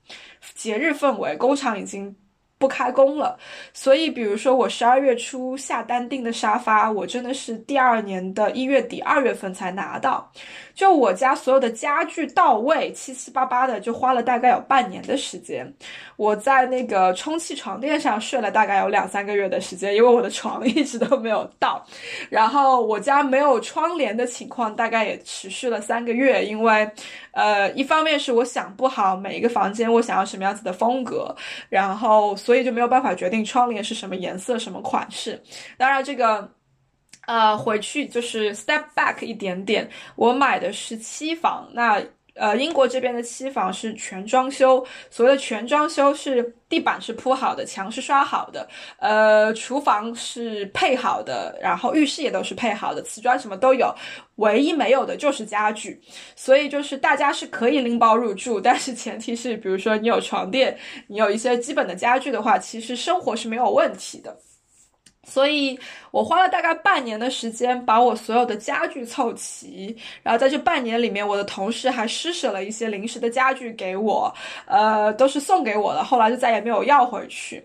[0.54, 2.14] 节日氛围，工厂已经。
[2.62, 3.36] 不开工了，
[3.74, 10.30] 所以比如说我十二月初下单订的沙发，我真的是第二年的一月底二月份才拿到。
[10.74, 15.70] 就我家所有的家具到位，七七八八的，就花了大概有半年的时间。
[16.16, 21.84] 我在那个充气床垫上睡了大概有两三个月的时间，因为我的床 一直都没有到。
[22.30, 26.88] 然后我家没有窗帘的情况大概也持续了三个月，因为，
[27.32, 31.34] 呃，一方面是我想不好每一个房间我想要什么样子的风格，
[31.68, 35.42] 然后所以就没有办法决定窗帘是什么颜色、什么款式。
[35.76, 36.48] 当然这个。
[37.26, 39.88] 呃，回去就是 step back 一点点。
[40.16, 42.02] 我买的是期房，那
[42.34, 44.82] 呃，英国这边的期房是全装修。
[45.10, 48.66] 所谓的全装修是地板是铺好的，墙是刷好的，
[48.98, 53.94] 呃，厨房是配好的，然后浴室也都是配好的，瓷砖什么都有。
[54.36, 56.00] 唯一没有的就是家具，
[56.34, 60.76] 所以就是大家是可以拎包入住，但是前提是，比如说你有床垫，
[61.08, 64.34] 你有一些基本的家具的话，其实生活是没有问题的。
[65.24, 65.78] 所以
[66.10, 69.96] 我花了大概半年的时间，把我所有的家具凑齐。
[70.22, 74.34] 然后在这半年里面，我的同事还施舍了一些临时的家具给我，
[74.66, 76.02] 呃，都是送给我的。
[76.02, 77.64] 后来就再也没有要回去。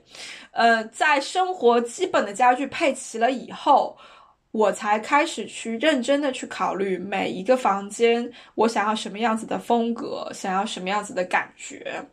[0.52, 3.98] 呃，在生活基本的家具配齐了以后，
[4.58, 12.04] 我才开始去认真的去考虑每一个房间，我想要什么样子的风格，想要什么样子的感觉。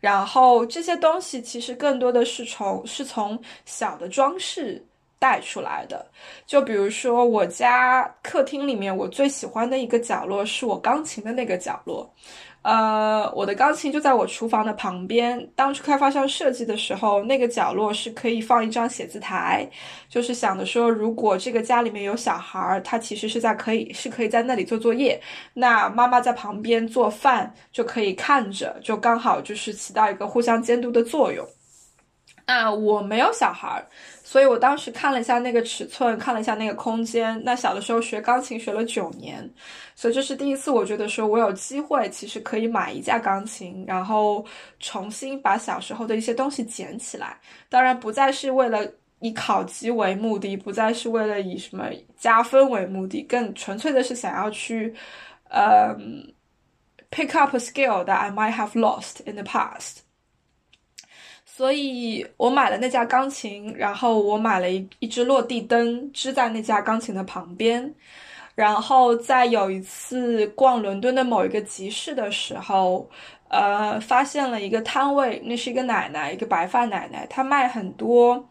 [0.00, 4.84] 然后这些东西其实更多的是从是从小的装饰。
[5.16, 6.04] 带出来的。
[6.44, 12.12] 就比如说，我家客厅里面，我最喜欢的一个角落是我钢琴的那个角落。
[12.64, 15.46] 呃，我的钢琴就在我厨房的旁边。
[15.54, 19.68] 当初开发商设计的时候，那个角落是可以放一张写字台，
[20.08, 25.20] 就是想的说，如果这个家里面有小孩儿，他其实是在可以是可以在那里做作业，
[25.52, 31.46] 那妈妈在旁边做饭就可以看着，就刚好就是起到一个互相监督的作用。
[32.46, 33.86] 那我没有小孩儿。
[34.22, 37.40] 所以我当时看了一下那个尺寸，看了一下那个空间。
[37.44, 39.48] 那小的时候学钢琴学了九年，
[39.94, 44.44] 所以这是第一次，我觉得说我有机会，其实可以买一架钢琴，然后
[44.80, 47.38] 重新把小时候的一些东西捡起来。
[47.68, 48.84] 当然，不再是为了
[49.20, 51.88] 以考级为目的，不再是为了以什么
[52.18, 54.92] 加分为目的，更纯粹的是想要去，
[55.50, 56.34] 嗯
[57.10, 59.98] ，pick up a skill that I might have lost in the past。
[61.56, 67.94] 所以我买了那架钢琴，然后我买了一一只落地灯支在那架钢琴的旁边，
[68.56, 73.08] 然后在有一次逛伦敦的某一个集市的时候，
[73.48, 78.44] 呃，发现了一个摊位，那是一个奶奶，一个白发奶奶，她卖很多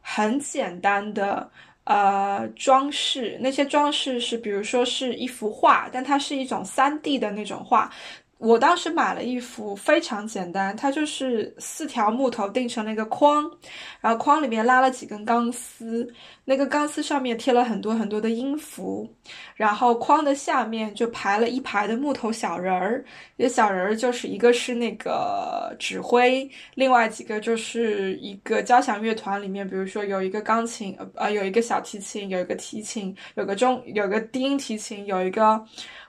[0.00, 1.50] 很简单的
[1.84, 7.92] 呃装饰，那些装饰是比如说是一幅画，但它是一种三 D 的那种画。
[8.38, 13.50] 我当时买了一幅非常简单，它就是四条木头钉成了一个框，
[14.00, 16.06] 然后框里面拉了几根钢丝，
[16.44, 19.08] 那个钢丝上面贴了很多很多的音符，
[19.54, 23.02] 然后框的下面就排了一排的木头小人儿，
[23.38, 35.64] 这小人儿就是一个是那个指挥，另外几个就是一个交响乐团里面，比如说有一个钢琴，呃，有一个小提琴，有一个提琴，有个中，有个低音提琴，有一个。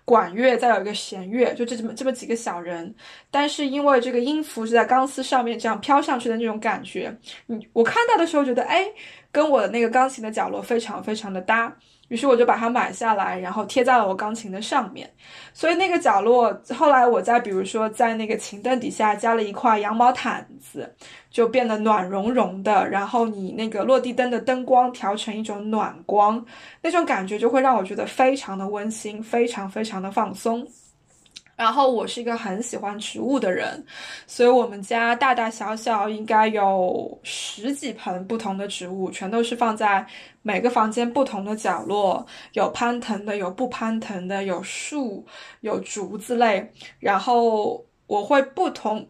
[0.08, 2.96] 管乐，再有一个弦乐，就这么这么几个小人，
[3.30, 7.14] 但是因为这个音符是在钢丝上面这样飘上去的那种感觉，
[7.48, 8.86] 你我看到的时候觉得，哎，
[9.34, 11.76] 跟我的那个钢琴的角落非常非常的搭。
[12.10, 15.10] 于是我就把它买下来，然后贴在了我钢琴的上面。
[15.54, 20.94] 所以那个角落，后来我在比如说在那个琴凳底下加了一块羊毛毯子，
[21.30, 22.88] 就变得暖融融的。
[22.90, 26.44] 然后你那个落地灯的灯光调成一种暖光，
[26.82, 30.66] 那种感觉就会让我觉得非常的温馨，非常非常的放松。
[31.58, 33.84] 然后我是一个很喜欢植物的人，
[34.28, 40.06] 所以我们家大大小小应该有十几盆不同的植物，全都是放在
[40.44, 45.26] 每个房间不同的角落，有攀藤的，有不攀藤的，有树，
[45.62, 46.72] 有竹子类。
[47.00, 49.06] 然后我会不同。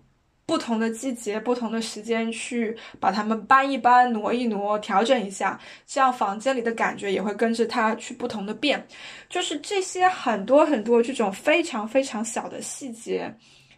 [0.48, 8.88] 不同的季节、不同的时间去把它们搬一搬、挪一挪、调整一下，这样房间里的感觉也会跟着它去不同的变。
[9.28, 13.30] 就是这些很多很多这种非常非常小的细节，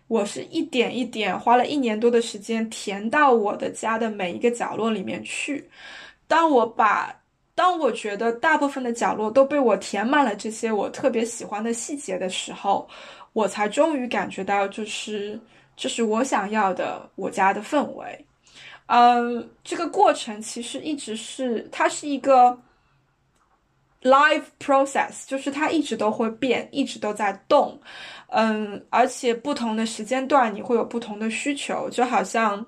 [0.08, 5.68] 我是一点一点花了一年多的时间填到我的家的每一个角落里面去。
[6.28, 7.12] 当我把，
[7.56, 12.88] 当我觉得大部分的角落都被我填满了这些我特别喜欢的细节的时候，
[13.34, 15.40] 我才终于感觉到就是。
[15.80, 18.26] 这是我想要的我家的氛围，
[18.88, 22.60] 嗯，这个过程其实一直是它是一个
[24.02, 27.80] live process，就是它一直都会变，一直都在动，
[28.28, 32.66] 嗯，而且不同的时间段你会有不同的需求，就好像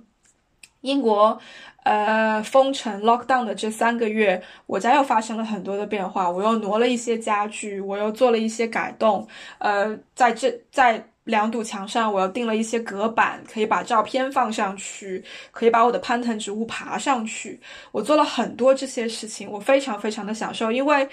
[0.80, 1.38] 英国
[1.84, 11.06] 呃封城 lockdown 的这三个月，我家又发生了很多的变化，我又挪了一些家具，我又做了一些改动，呃，在这在。
[11.24, 17.60] 两堵墙上，我又钉了一些隔板，可以把照片放上去，可以把我的攀藤植物爬上去。
[17.92, 21.08] 我做了很多这些事情，我非常非常的享受，因为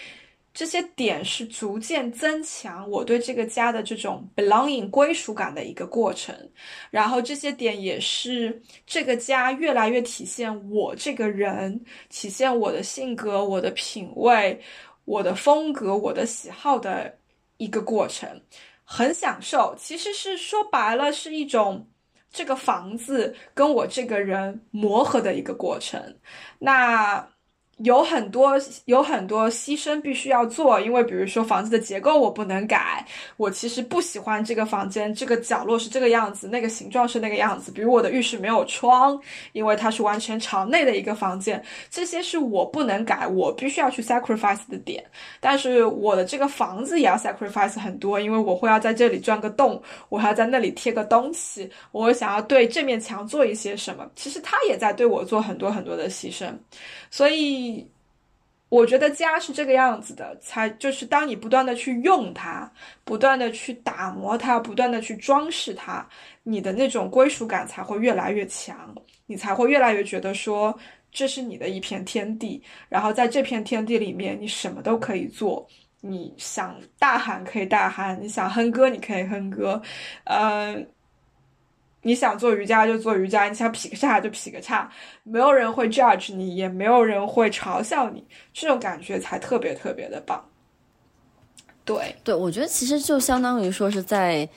[0.54, 6.34] 这些点是逐渐增强我对这个家的这种 belonging 归属感的一个过程。
[6.90, 11.78] 然后这些点也是这个家越来越体现我这个人，
[12.08, 14.58] 体现我的性格、我的品味、
[15.04, 17.14] 我的风格、我的喜好的
[17.58, 18.28] 一个过程。
[18.90, 21.86] 很享受，其实是说白了是一种
[22.30, 26.18] 这个房子跟我这个人磨合的一个过程。
[26.58, 27.37] 那。
[27.84, 28.54] 有很多
[28.86, 33.06] 有很多牺牲必须要做，因为比如说房子的结构我不能改，
[33.36, 37.70] 我其实不喜欢这个房间这个角落是这个样子，那个形状是那个样子。
[37.70, 39.16] 比如我的浴室没有窗，
[39.52, 45.04] 因为它是完全朝内的一个房间，这些是我不能改，我必须要去 sacrifice 的点。
[45.38, 56.46] 但是我的这个房子也要 sacrifice 很多，因为我会要在这里钻个洞，我还要在那里贴个东西，我想要对这面墙做一些什么，其实他也在对我做很多很多的牺牲，
[57.10, 57.67] 所以。
[58.68, 62.70] 我觉得家是这个样子的，才就是当你不断的去用它，
[63.02, 66.06] 不断的去打磨它，不断的去装饰它，
[66.42, 68.94] 你的那种归属感才会越来越强，
[69.26, 70.78] 你才会越来越觉得说
[71.10, 75.66] 这是你的一片天地，然后在这片天地里面，你什么都可以做。
[76.00, 79.82] 你想大喊可以大喊，你想哼歌你可以哼歌，
[80.24, 80.76] 呃，
[82.02, 84.90] 你想做瑜伽就做瑜伽，你想劈个叉就劈个叉，
[85.22, 90.44] 没有人会 judge 你，也没有人会嘲笑你，这种感觉才特别特别的棒。
[91.84, 94.48] 对对，我觉得其实就相当于说是在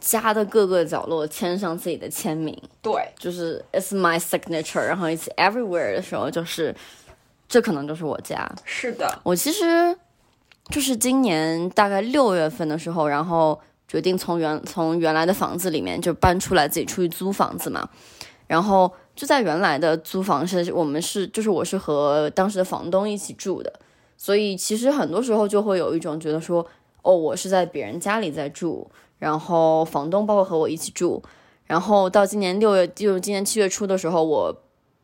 [0.00, 6.74] 家的各个角落签上自己的签名，对，就是 it's my signature，然后 it's everywhere 的时候，就是
[7.48, 8.50] 这可能就是我家。
[8.64, 9.96] 是的，我其实。
[10.70, 13.58] 就是今年大概六月份的时候，然后
[13.88, 17.88] 决定从原从原来的房子里面就搬出来，自己出去租房子嘛。
[18.46, 23.80] 然后就在原来的租房是，我们是就是我是和当时的房东一起住的，
[24.16, 26.64] 所以其实很多时候就会有一种觉得说，
[27.02, 31.22] 哦，我是在别人家里在住，然后房东包括和我一起住。
[31.66, 34.54] 然后到今年六月，就今年七月初的时候，我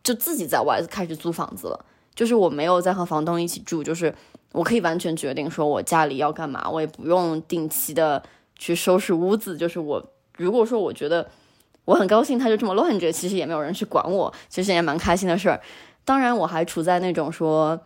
[0.03, 4.15] 就自己在外开始租房子了，就是我没有再和房东一起住，就是。
[4.53, 8.23] 我可以完全决定说我家里要干嘛，我也不用定期的
[8.57, 9.57] 去收拾屋子。
[9.57, 10.05] 就是我
[10.37, 11.29] 如果说我觉得
[11.85, 15.61] 我很高兴，它就这么乱着，其实也没有人去管我，其实也蛮开心的事儿。
[16.05, 17.81] 当然，我还处在那种说，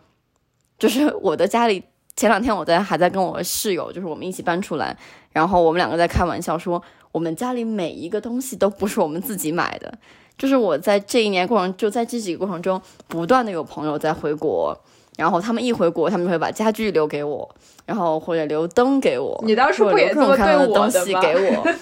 [0.77, 1.83] 就是我的家里
[2.15, 4.97] 前两天我在还在跟我室友，就是我们一起搬出来，
[5.31, 9.97] 然后我们两个在开玩笑说，我们家里每一个东西都不是我们自己买的。
[10.37, 14.77] 就是我在这一年过程，就在这几个过程中，不断的有朋友在回国。
[15.19, 17.47] 然后他们一回国，他们就会把家具留给我，
[17.85, 21.05] 然后或者留灯给我，你当时不也这么对我的
[21.51, 21.63] 吗？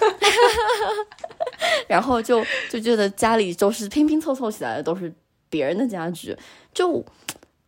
[1.88, 5.14] 然后就就觉得家里都是拼拼凑凑起来的，都是
[5.52, 6.36] 别人的家具。
[6.74, 7.06] 就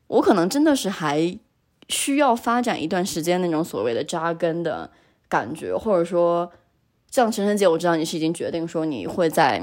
[0.07, 1.37] 我可能真的是还
[1.87, 4.89] 需要发展一段时间那种所谓的扎根的
[5.27, 6.51] 感觉，或者说
[7.11, 9.61] 像陈晨姐，我知道你是已经决定说你会在。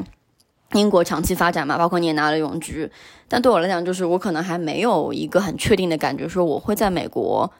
[0.73, 2.91] 英国长期发展嘛，包括你也拿了永居，
[3.29, 7.51] 但对我来讲，就是我可能还没有一个很确定的感觉，说我会在美国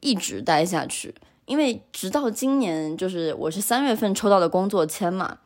[0.00, 1.14] 一直待下去。
[1.46, 5.38] 因为直到今年，就是我是三月份抽到的工作签嘛，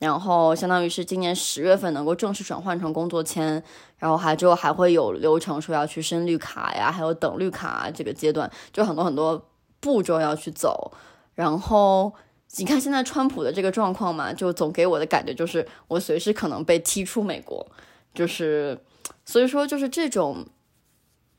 [0.00, 3.62] 然后相当于是今年十月份能够正式转换成工作签，
[3.98, 9.46] 然后还之后还会有流程，说要去申绿卡呀，还有等绿卡这个阶段，就很多很多
[9.78, 10.92] 步骤要去走，
[11.34, 12.12] 然后。
[12.58, 17.66] 你看现在川普的这个状况嘛，就总给我的感觉就是我随时可能被踢出美国，
[18.14, 18.78] 就是
[19.24, 20.46] 所以说就是这种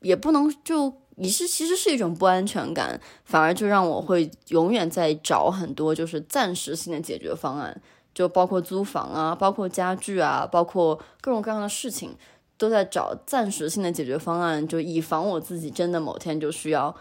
[0.00, 7.80] 也不能就你是其实是一种不安全感，反而就让我会永远在找很多就是暂时性的解决方案，
[8.14, 12.14] 就包括租房啊，包括家具啊，包括各种各样的事情
[12.56, 16.94] 都在找暂时性的解决方案，就以防我自己真的某天就需要。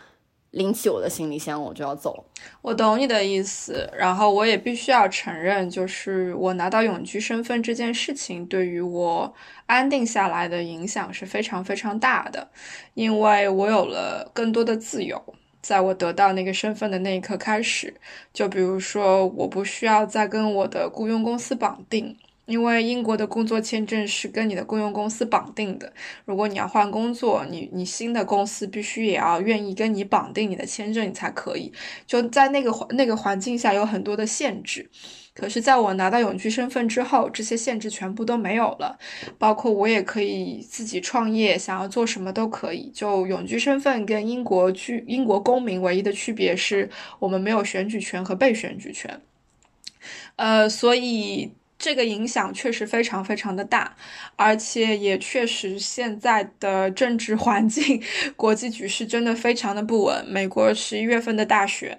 [0.57, 2.25] 拎起我的行李箱，我就要走。
[2.61, 9.33] 我懂你的意思，然后我也必须要承认，就是我拿到永居身份这件事情，对于我
[9.67, 12.49] 安定下来的影响是非常非常大的，
[12.95, 15.23] 因为我有了更多的自由。
[15.59, 17.93] 在我得到那个身份的那一刻开始，
[18.31, 22.15] 就比如说，我不需要再跟我的雇佣公司绑定。
[22.47, 25.91] 因为英国的工作签证是跟你的雇佣公司绑定的，
[26.23, 31.71] 如果你要换工作，你你新的公司必须也要愿意跟你绑定你的签证，你才可以。
[32.05, 34.89] 就在那个环那个环境下有很多的限制，
[35.33, 38.97] 可是在我拿到永居身份之后，这些限制全部都没有了，
[39.37, 42.89] 包括我也可以自己创业，想要做什么都可以。
[42.93, 46.89] 就永居身份跟英国居英国公民唯一的区别是
[47.19, 49.19] 我们没有选举权和被选举权，
[50.37, 51.51] 呃，所以。
[51.80, 53.95] 这个影响确实非常非常的大，
[54.36, 58.01] 而且也确实现在的政治环境、
[58.36, 60.25] 国际局势真的非常的不稳。
[60.28, 61.95] 美国十一月份的大选，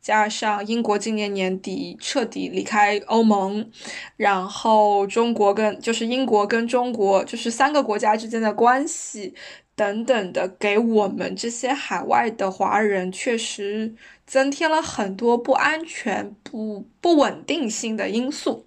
[0.00, 3.70] 加上英国今年年底彻底离开欧盟，
[4.16, 9.34] 然后中国跟就是英国跟中国就是三个国家之间的关系
[9.76, 13.94] 等等的，给我们这些海外的华人确实
[14.26, 18.66] 增添了很多不安全、不不稳定性的因素。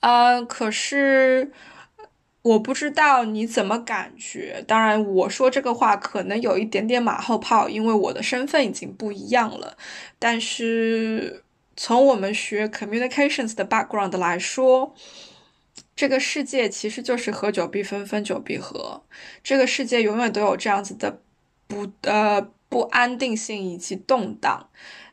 [0.00, 1.50] 呃，可是
[2.42, 4.64] 我不知道你怎么感觉。
[4.66, 9.76] 当然，我说这个话可能有一点点马后炮，因为我的身份已经不一样了。
[10.18, 11.42] 但是
[11.76, 14.94] 从我们学 communications 的 background 来说，
[15.96, 19.02] 这个世界其实就是合久必分，分久必合。
[19.42, 21.20] 这个世界永远都有这样子的
[21.66, 24.68] 不呃不安定性以及动荡。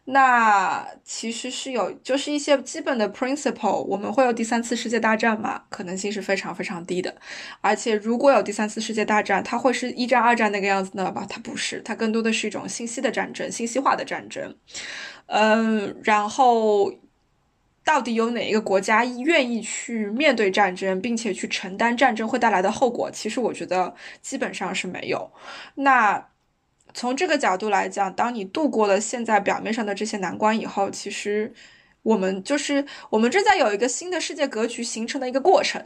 [0.07, 5.63] 那其实是有，就是一些基本的 principle，我们会有第三次世界大战吗？
[5.69, 7.15] 可能性是非常非常低的。
[7.59, 11.25] 而且如果有第三次世界大战，它会是一战、二战那个样子呢吧？
[11.27, 14.55] 它不是，它更多的是一种信息的战争，信息化的战争。
[15.25, 16.93] 嗯，然后
[17.83, 23.09] 到底有哪一个国家愿意去面对战争，并且去承担战争会带来的后果？
[23.09, 25.31] 其实我觉得基本上是没有。
[25.73, 26.27] 那
[26.95, 31.53] 从这个角度来讲，当你度过了现在表面上的这些难关以后，其实。
[32.05, 35.83] 我们就是我们正在有一个新的世界格局形成的一个过程，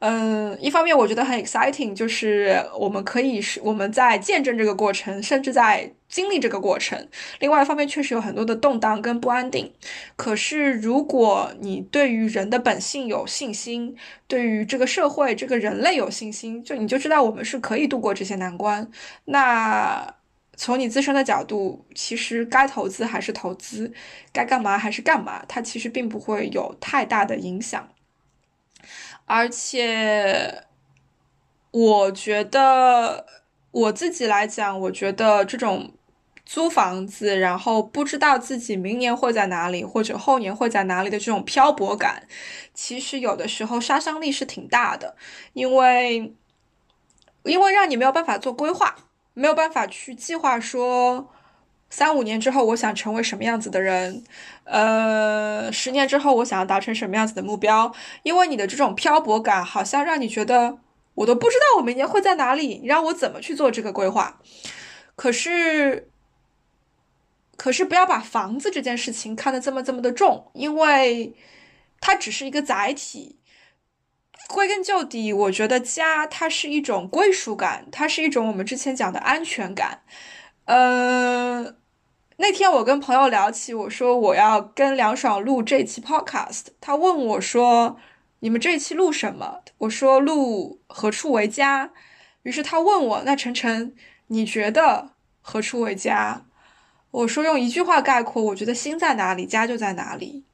[0.00, 7.06] 嗯，一方面我觉得很 exciting，就是我们可以是我们在见证这个过程，甚至在经历这个过程。
[7.38, 9.72] 另外一方面，确实有很多的动荡跟不安定。
[10.16, 13.94] 可是，如果你对于人的本性有信心，
[14.26, 18.90] 对于这个社会、这个人类有信心，就你就知道我们是可以度过这些难关。
[19.26, 20.19] 那。
[20.62, 23.94] 从你自身的角度，其实该投资还是投资，
[24.30, 27.88] 该干嘛还是干嘛，它其实并不会有太大的影响。
[29.24, 30.64] 而且，
[31.70, 33.24] 我觉得
[33.70, 35.94] 我自己来讲，我觉得这种
[36.44, 42.28] 租房子，然后不知道自己明年会在哪里，或者后年会在哪里的这种漂泊感，
[42.74, 45.16] 其实有的时候杀伤力是挺大的，
[45.54, 46.34] 因为，
[47.44, 48.94] 因为让你没有办法做规划。
[49.40, 51.32] 没有办法去计划说，
[51.88, 54.22] 三五年之后我想成为什么样子的人，
[54.64, 57.90] 呃，十年之后我想要达成什么样子的目标，
[58.22, 60.76] 因为你的这种漂泊感，好像让你觉得
[61.14, 64.38] 我都不知道我明年会在哪里，你让我怎么去做这个规划？
[65.16, 66.10] 可是，
[67.56, 71.34] 可是不要把房子这件事情看得这么这么的重，因为
[71.98, 73.39] 它只是一个载体。
[74.52, 80.02] 归根究底，我觉得家它是一种归属感，它是一种我们之前讲的安全感。
[80.64, 81.74] 呃，
[82.36, 87.96] 那天我跟朋友聊起，我说我要跟梁爽录这期 podcast，他问我说
[88.40, 91.92] ：“你们这一期录什么？”我说：“录何处为家。”
[92.42, 93.94] 于是他问我：“那晨晨，
[94.28, 96.44] 你觉得何处为家？”
[97.12, 100.44] 我说：“用一句话概括，我觉得心在哪里，家就在哪里。”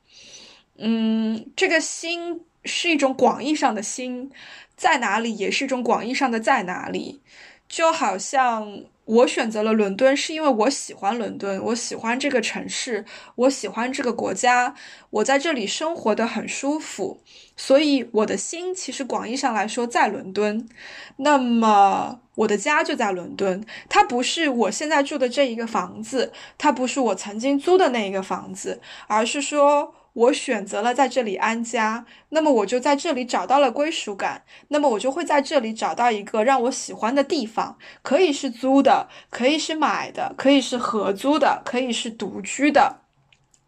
[0.78, 2.42] 嗯，这个心。
[2.66, 4.30] 是一种广义上的心
[4.76, 7.22] 在哪里，也是一种广义上的在哪里。
[7.68, 13.04] 就好像我选择了伦敦，是因为我喜欢伦敦，我喜欢这个城市，
[13.34, 14.76] 我喜欢这个国家，
[15.10, 17.20] 我在这里生活的很舒服，
[17.56, 20.68] 所以我的心其实广义上来说在伦敦。
[21.16, 29.92] 那么我的家就在伦敦，它不是我现在住的这一个房子，它不是我曾经租的那一个房子，而是说。
[30.16, 43.02] 我选择了在这里安家，那么我就在这里找到了归属感，那么我就会在这里找到一个让我喜欢的地方，可以是租的，可以是买的，可以是合租的，可以是独居的，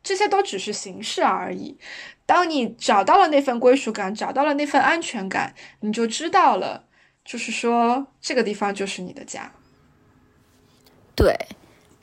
[0.02, 1.78] 这些都只是形式而已。
[2.24, 6.84] 当你找到了那份归属感，找到了那份安全感，你就知道了，
[7.26, 9.52] 就是说这个地方就是你的家。
[11.14, 11.36] 对。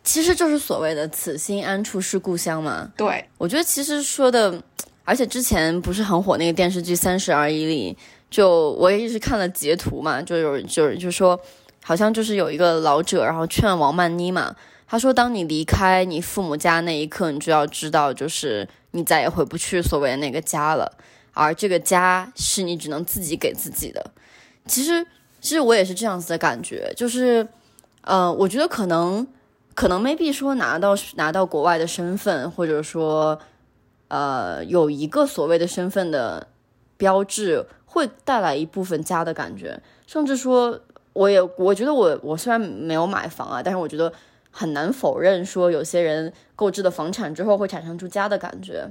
[0.05, 2.89] 其实就是所谓的“此心安处是故乡”嘛。
[2.95, 4.61] 对，我觉得其实说的，
[5.03, 7.97] 而且之前不是很火那个电视剧《三十而已》里，
[8.29, 11.37] 就我也一直看了截图嘛，就有就是就说，
[11.83, 14.55] 好像就是有一个老者，然后劝王曼妮嘛，
[14.87, 20.95] 他说：“当你离开你父母家那一刻，你就要知道，就是你再也回不去所谓的那个家了，
[21.33, 24.11] 而这个家是你只能自己给自己的。”
[24.67, 25.03] 其实，
[25.41, 27.47] 其实我也是这样子的感觉，就是，
[28.01, 29.25] 呃，我觉得可能。
[29.75, 33.37] 可能 maybe 说拿到拿到国外的身份，或者说，
[34.07, 36.47] 呃，有一个所谓的身份的
[36.95, 39.81] 标志，会带来一部分家的感觉。
[40.07, 40.79] 甚至说，
[41.11, 44.13] 我也我觉得我我虽然没有买房啊，但是我觉得
[44.49, 48.89] 很难否认说，有些人购置的房产之后会产生出家的感觉。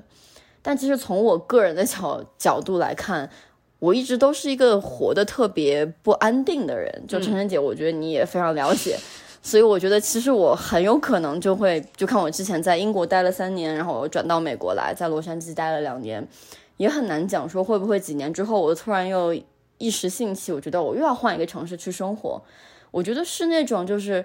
[0.61, 3.31] 但其实从我个人的角角度来看，
[3.79, 7.05] 我一直都是一个活得特别不安定的人。
[7.09, 8.99] 就晨晨姐，我觉得你也非常了解。
[9.47, 16.27] 所以我觉得，其实我很有可能就会，就看我之前在英国待了三年，然后我转到美国来，在洛杉矶待了两年，
[16.79, 19.37] 也很难讲说会不会几年之后，我突然又
[19.77, 22.43] 一时兴起，我觉得我又要换一个城市去生活。
[22.91, 24.25] 我觉得是那种，就是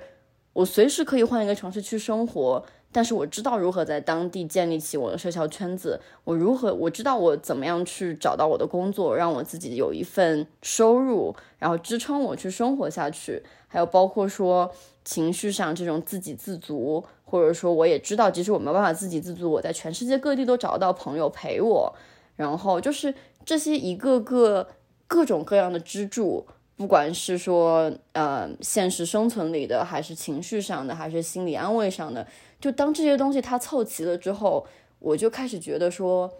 [0.53, 2.63] 我随时可以换一个城市去生活。
[2.91, 13.43] 但是我知道如何在当地建立起我的社交圈子，我如何我知道我怎么样去找到我的工作，让我自己有一份收入，然后支撑我去生活下去。
[13.67, 14.71] 还有包括说
[15.09, 21.95] 情绪上这种自给自足，或者说我也知道，即使我没办法自给自足，我在全世界各地都找到朋友陪我。
[22.35, 23.11] 然后就是
[23.43, 24.67] 这些一个个
[25.07, 26.45] 各种各样的支柱，
[26.77, 32.27] 不管是说呃现实生存里的，还是情绪上的，还是心理安慰上的。
[32.61, 34.67] 就当这些东西它凑齐了之后，
[34.99, 36.31] 我就开始觉得说，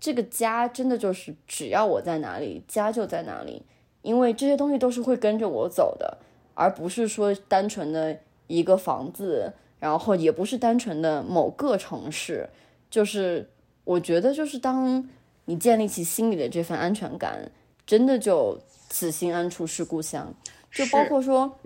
[0.00, 3.62] 这个家真的就是只要我在哪里，家就在哪里，
[4.02, 6.18] 因为这些东西都是会跟着我走的，
[6.54, 12.48] 而不是说单纯的一个房子，然后也不是单纯的某个城市，
[12.90, 13.48] 就是
[13.84, 15.08] 我觉得就是当
[15.46, 17.50] 你建立起心里的这份安全感，
[17.86, 20.32] 真的就此心安处是故乡。
[20.70, 21.58] 就包括说，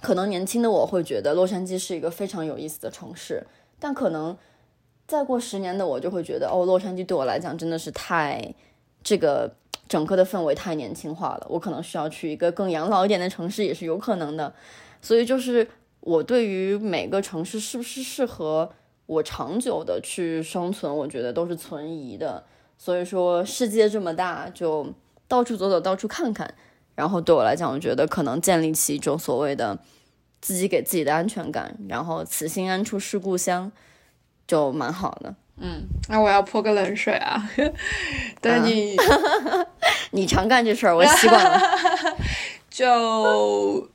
[0.00, 3.46] 可能年轻的我会觉得洛杉矶是一个非常有意思的城市，
[3.78, 4.36] 但可能
[5.06, 8.54] 再过十年的我就会觉得，哦，洛杉矶对我来讲真的是太
[9.02, 9.54] 这个
[9.88, 14.52] 整个的氛围太年轻化了，我可能需要去一个更养老一点的城市也是有可能的。
[15.00, 15.68] 所以就是
[16.00, 18.70] 我对于每个城市是不是适合
[19.06, 22.44] 我长久的去生存，我觉得都是存疑的。
[22.78, 24.92] 所以说世界这么大，就
[25.28, 26.54] 到处走走，到处看看。
[26.94, 29.78] 然后对我来讲，我觉得可能建立起一种所谓的
[30.40, 33.70] 自己给自己的安全感，然后此心安处是故乡，
[34.46, 35.34] 就蛮好的。
[35.58, 37.50] 嗯，那我要泼个冷水啊！
[38.40, 38.96] 但你
[40.12, 41.60] 你常干这事儿，我习惯了。
[42.70, 43.88] 就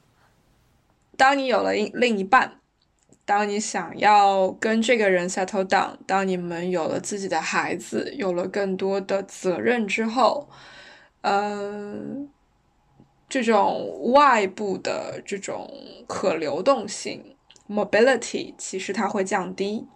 [1.15, 2.59] 当你有了另一半，
[3.25, 10.49] 当你想要跟这个人 settle down，当你们有了自己的孩子，有了更多的责任之后，
[11.21, 12.29] 嗯。
[13.33, 15.71] 这种外部的这种
[16.05, 17.37] 可流动性
[17.69, 19.87] （mobility） 其实它会降低，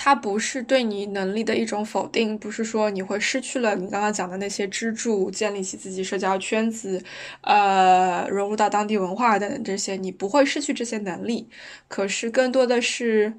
[0.00, 7.02] 它不是对你能力的一种否定，不是说你会失去了你刚刚讲的那些支柱，建立起自己社交圈子，
[7.40, 11.48] 呃，融入到当地文化等等这些，你不会失去这些能力，
[11.88, 13.34] 可是更多的是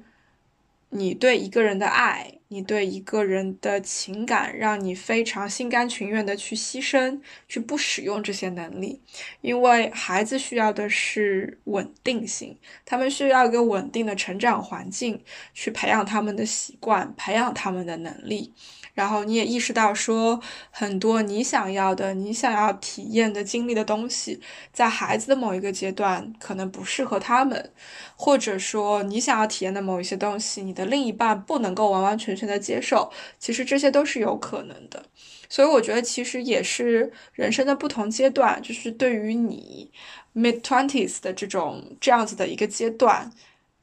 [0.90, 2.34] 你对一个人的爱。
[2.52, 9.00] 你对一个人的情感，让你非常心甘情愿的去牺牲，去不使用这些能力，
[9.40, 15.22] 因为孩子需要的是稳定性，他们需要一个稳定的成长环境，
[15.54, 18.52] 去培养他们的习惯，培养他们的能力。
[18.92, 24.40] 然后你也意识到说，很多你想要的、你想要体验的、经历的东西，
[24.72, 27.72] 在孩子的某一个阶段可能不适合他们，
[28.16, 35.02] 或者说你想要体验的某一些东西，你的另一半不能够完完全全的接受，其实这些都是有可能的。
[35.48, 39.90] 所以我觉得，其实也是人生的不同阶段，就是对于你
[40.34, 43.32] mid twenties 的这种这样子的一个阶段，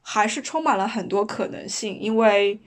[0.02, 2.60] 还是充满了很多可能性，因为。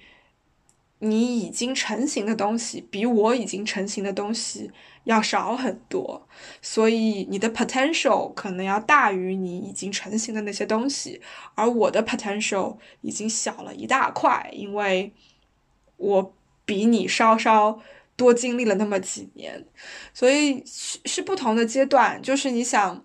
[1.03, 4.71] 你已经成型的东西比我已经成型的东西
[5.05, 6.27] 要少很多，
[6.61, 11.19] 所以你的 potential 可能要大于你已经成型的那些东西，
[11.55, 15.11] 而我的 potential 已经小了一大块，因为
[15.97, 16.35] 我
[16.65, 17.79] 比你稍稍
[18.15, 19.65] 多经历了那么几年，
[20.13, 23.03] 所以是是不同的阶段，就是你想。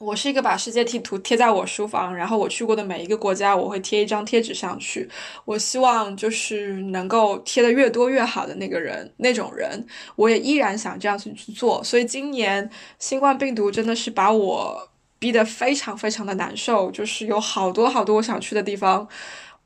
[0.00, 5.06] 我是一个把世界地图贴在我书房，然后我去过的每一个国家，我会贴一张贴纸上去。
[5.44, 9.86] 我希望就是能够贴的越多越好的那个人，那种人，
[10.16, 11.84] 我也依然想这样子去做。
[11.84, 14.88] 所以今年新冠病毒真的是把我
[15.18, 19.06] 逼得非常非常的难受，就是有好多好多我想去的地方，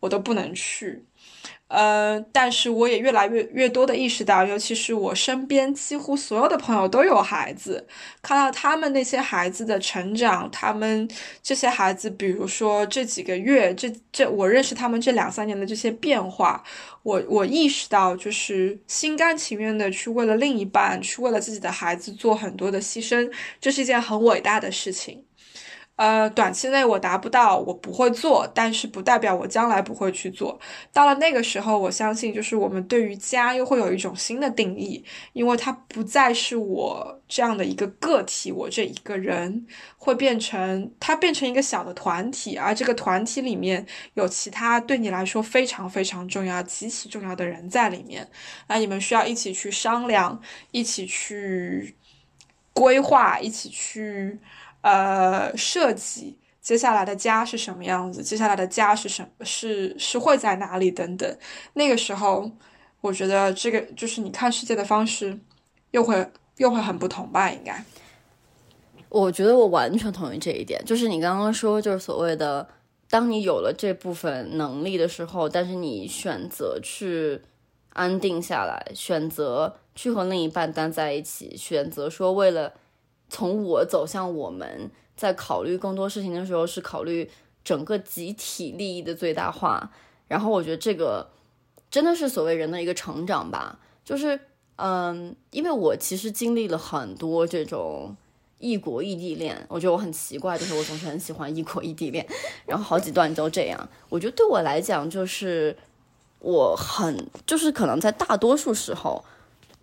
[0.01, 1.05] 我都不能去。
[1.68, 7.84] 呃，但是我也越来越越多的意识到，尤其是我身边几乎所有的朋友都有孩子，
[8.22, 11.08] 看到他们那些孩子的成长，他们
[11.42, 16.62] 这些孩子，比如说这几个月，这这我认识他们这两三年的这些变化，
[17.02, 23.28] 我我意识到，就是心甘情愿的去为了另一半，去为了自己的孩子做很多的牺牲，
[23.60, 25.24] 这是一件很伟大的事情。
[25.97, 30.59] 呃，短期内我达不到，我不会做，但是不代表我将来不会去做。
[30.92, 39.64] 到了那个时候，我相信就是我们对于家又会有一种新的定义，因为它不再是我这样的一个个体，我这一个人
[39.97, 48.28] 会变成它变成一个小的团体，而这个团体里面有其他对你来说非常非常重要、极其重要的人在里面，
[48.66, 50.42] 那你们需要一起去商量，
[50.72, 51.95] 一起去
[52.72, 54.40] 规划，一起去。
[54.85, 58.22] 呃，设计接下来的家是什么样子？
[58.22, 59.43] 接下来的家是什么？
[59.43, 60.91] 是是会在哪里？
[60.91, 61.39] 等等。
[61.72, 62.51] 那个时候，
[63.01, 65.39] 我觉得这个就是你看世界的方式，
[65.93, 67.51] 又会又会很不同吧？
[67.51, 67.82] 应该。
[69.09, 70.85] 我觉得我完全同意这一点。
[70.85, 72.68] 就是你刚刚说，就是所谓的，
[73.09, 77.41] 当你有了这部分能力的时候，但是你选择去
[77.95, 82.74] 安定下来，选择去和另一半待在一起，选择说为了。
[83.35, 87.28] 从我走向我们，在考虑更多事情的时候，是考虑
[87.64, 89.91] 整个集体利益的最大化。
[90.28, 91.28] 然后我觉得这个
[91.91, 93.80] 真的是所谓人的一个成长吧。
[94.05, 94.39] 就是，
[94.76, 98.14] 嗯，因为我其实经历了很多这种
[98.61, 102.24] 异国异地恋，我觉得我很奇怪，就是我总是很喜欢异国异地恋，
[102.66, 103.89] 然后好几段都这样。
[104.09, 105.76] 我觉得对我来讲，就是
[106.39, 109.24] 我很，就是可能在大多数时候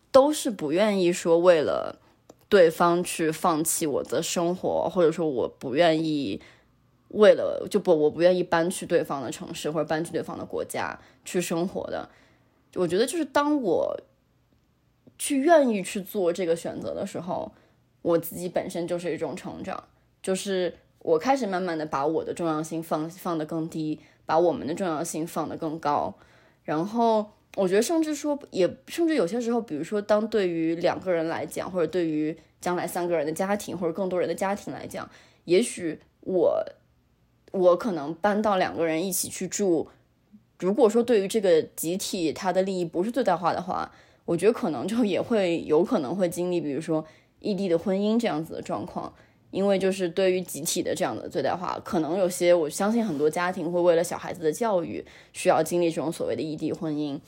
[0.09, 1.97] 都是不愿意说为了。
[2.51, 6.41] 对方去放弃我的生活，或者说我不愿意
[7.07, 12.09] 为了就不我不愿意搬去对方的城市或者搬去对方的国家去生活的，
[12.75, 13.97] 我觉得就是当我
[15.17, 17.53] 去愿意去做这个选择的时候，
[18.01, 19.81] 我自己本身就是一种成长，
[20.21, 26.15] 就是我开始慢慢的把我的重要性放放得更低，把我们的重要性放得更高，
[26.65, 27.31] 然后。
[27.57, 35.09] 我觉得，甚至说，也甚至有些时候，比如说，当对于两个人来讲，或者对于将来三个人的家庭，或者更多人的家庭来讲，
[35.43, 36.63] 也许我
[37.51, 39.89] 我可能搬到两个人一起去住，
[40.59, 43.91] 如果说对于这个集体它的利益不是最大化的话，
[44.23, 47.05] 我觉得可能就也会有可能会经历，比如说
[47.39, 49.13] 异地的婚姻这样子的状况。
[49.51, 57.19] 因为就是对于集体的这样的最大化，可能有些我相信很多家庭会为了小孩子的教育，需要经历这种所谓的异地婚姻。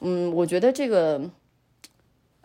[0.00, 1.30] 嗯，我觉得这个，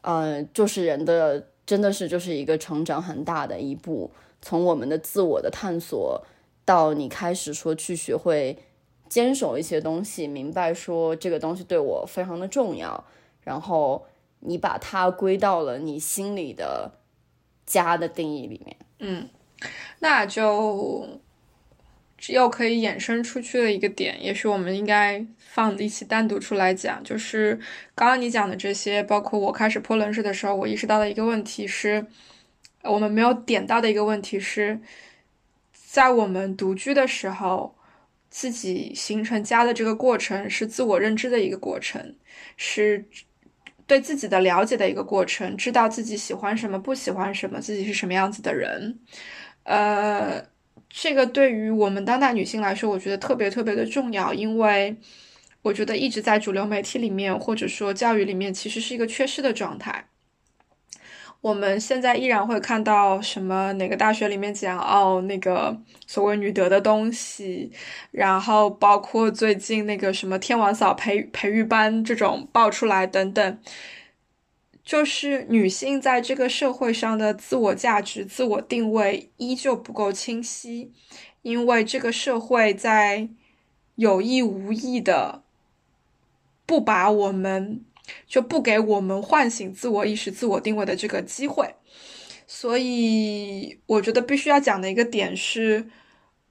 [0.01, 4.11] 呃，就是人的真的是就是一个成长很大的一步，
[4.41, 6.23] 从我们的自我的探索
[6.63, 8.59] 到你开始说去学会
[9.09, 13.03] 坚守一些东西，明白说这个东西对我非常的重要，
[13.41, 14.05] 然后
[14.41, 16.91] 你把它归到了你心里的
[17.65, 18.77] 家的定义里面。
[18.99, 19.29] 嗯，
[19.99, 21.21] 那就
[22.29, 27.03] 又可以衍生出去的一个点，也许我们应该放一起单独出来讲。
[27.03, 27.59] 就是
[27.93, 32.07] 刚刚你讲的这些，包括我开始泼冷水的时候，我意识到的一个问题是，
[32.83, 34.79] 我们没有点到的一个问题是，
[35.71, 37.75] 在我们独居的时候，
[38.29, 42.15] 自己形成家的这个过程是自我认知的一个过程，
[42.55, 43.05] 是。
[43.87, 48.99] 对自己的了解的一个过程，知道自己喜欢什么，不喜欢什么，自己是什么样子的人，
[49.63, 50.43] 呃，
[50.89, 54.95] 这个对于我们当代女性来说，我觉得特别特别的重要，因为
[55.61, 60.05] 我觉得一直在主流媒体里面或者说教育里面，其实是一个缺失的状态。
[61.47, 65.73] 我们现在依然会看到什么哪个大学里面讲哦那个
[66.05, 67.71] 所谓女德的东西，
[68.11, 73.59] 然后包括最近那个什么天王嫂培培育班这种爆出来等等，
[74.83, 80.91] 就是女性在这个社会上的自我价值、自我定位依旧不够清晰，
[81.43, 83.29] 因为这个社会在
[83.95, 85.43] 有意无意的
[86.65, 87.85] 不把我们。
[88.27, 91.73] 就不给我们唤醒自我意识、自我定位的这个机会，
[92.45, 95.89] 所以我觉得必须要讲的一个点是，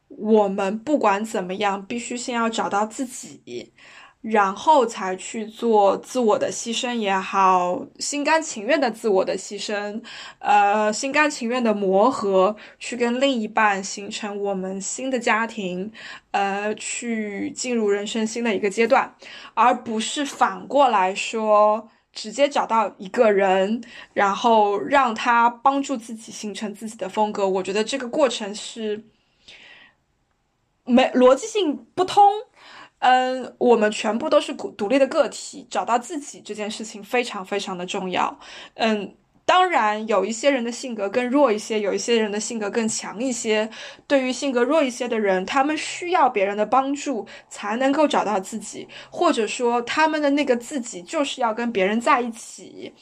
[0.08, 3.72] 我们不管怎么样，必须先要找到自己。
[4.22, 10.02] 然后才去做自我的牺牲也好，心甘情愿的自我的牺牲，
[10.40, 15.92] 呃，心甘情愿的磨合，去跟另一半形成我们新的家庭，
[16.32, 19.14] 呃，去进入人生新的一个阶段，
[19.54, 23.80] 而不是反过来说，直接找到一个人，
[24.12, 27.48] 然后让他帮助自己形成自己的风格。
[27.48, 29.04] 我觉得这个过程是
[30.84, 32.24] 没逻辑性不通。
[32.98, 38.38] 嗯，我们全部都是独立的个体，找到自己这件事情非常非常的重要。
[38.74, 39.14] 嗯，
[39.44, 43.68] 当然有一些人的性格更弱一些，有一些人的性格更强一些。
[44.06, 52.92] 对于性格弱一些的人，他们需要别人的帮助才能够找到自己，或者说他们的那个自己就是要跟别人在一起，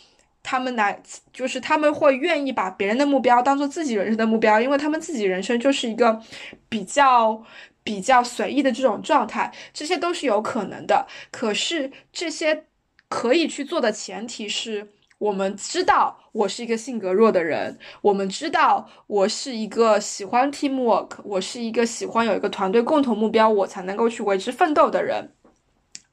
[0.43, 1.01] 他们来
[1.33, 6.21] 就是他们会愿意把别人的目标当做自己人生的目标，因为他们自己人生就是一个
[6.69, 7.43] 比较。
[7.85, 11.07] 比较随意的这种状态，这些都是有可能的。
[11.31, 12.65] 可是这些
[13.09, 14.89] 可以去做的前提是
[15.19, 25.31] 我们知道我是一个性格弱的人，我们知道我是一个喜欢 teamwork，我是一个喜欢有一个团队共同目标，我才能够去为之奋斗的人。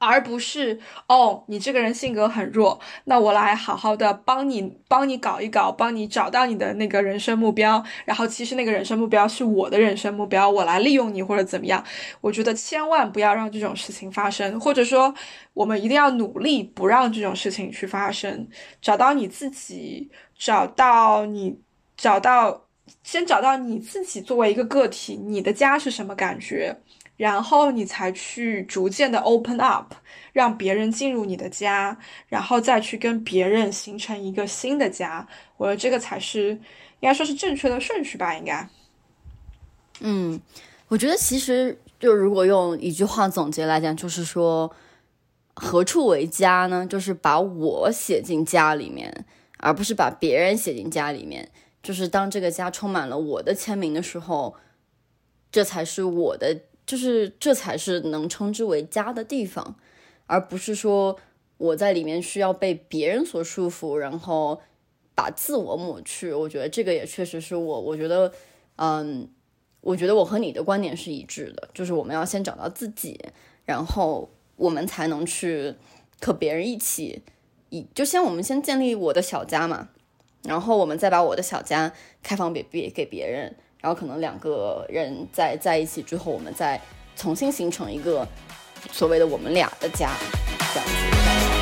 [0.04, 7.82] 而不是哦，你这个人性格很弱，那我来好好的帮你，帮你搞一搞，帮你找到你的那个人生目标。
[8.04, 11.82] 然后其实那个人生目标是我的人生目标，我来利用你或者怎么样？
[12.20, 15.14] 我觉得千万不要让这种事情发生，或者说
[15.54, 18.48] 我们一定要努力不让这种事情去发生。
[18.80, 21.56] 找到你自己，找到你，
[21.96, 22.64] 找到
[23.04, 26.76] 先找到你自己作为一个个体，你的家是什么感觉？
[27.22, 29.94] 然后你才去逐渐的 open up，
[30.32, 31.96] 让别人进入你的家，
[32.26, 35.28] 然后再去跟别人形成一个新的家。
[35.56, 38.68] 我觉得这个才是应该说是正确的顺序吧，应该。
[40.00, 40.40] 嗯，
[40.88, 44.74] 我觉得其实就如果用一句话总结来讲，就是说
[45.54, 46.84] 何处为家呢？
[46.84, 49.24] 就是把我写进家里面，
[49.58, 51.48] 而不是把别人写进家里面。
[51.84, 54.56] 就是当这个家充满了我的签名的时候，
[55.52, 56.62] 这才是我的。
[56.92, 59.76] 就是这才是能称之为家的地方，
[60.26, 61.18] 而不是说
[61.56, 64.60] 我在里面需要被别人所束缚，然后
[65.14, 66.34] 把自我抹去。
[66.34, 68.30] 我觉得这个也确实是我，我觉得，
[68.76, 69.26] 嗯，
[69.80, 73.18] 我觉得我和你的观点是一致的，就是我们要先找到自己，
[73.64, 75.74] 然后我们才能去
[76.20, 77.22] 和别人一起，
[77.70, 79.88] 以就先我们先建立我的小家嘛，
[80.42, 86.80] 然后我们再把我的小家开放给别给别人，然后可能两个人在在一起之后，我们再
[87.16, 88.26] 重新形成一个
[88.92, 90.10] 所谓的我们俩的家，
[90.72, 91.61] 这样子。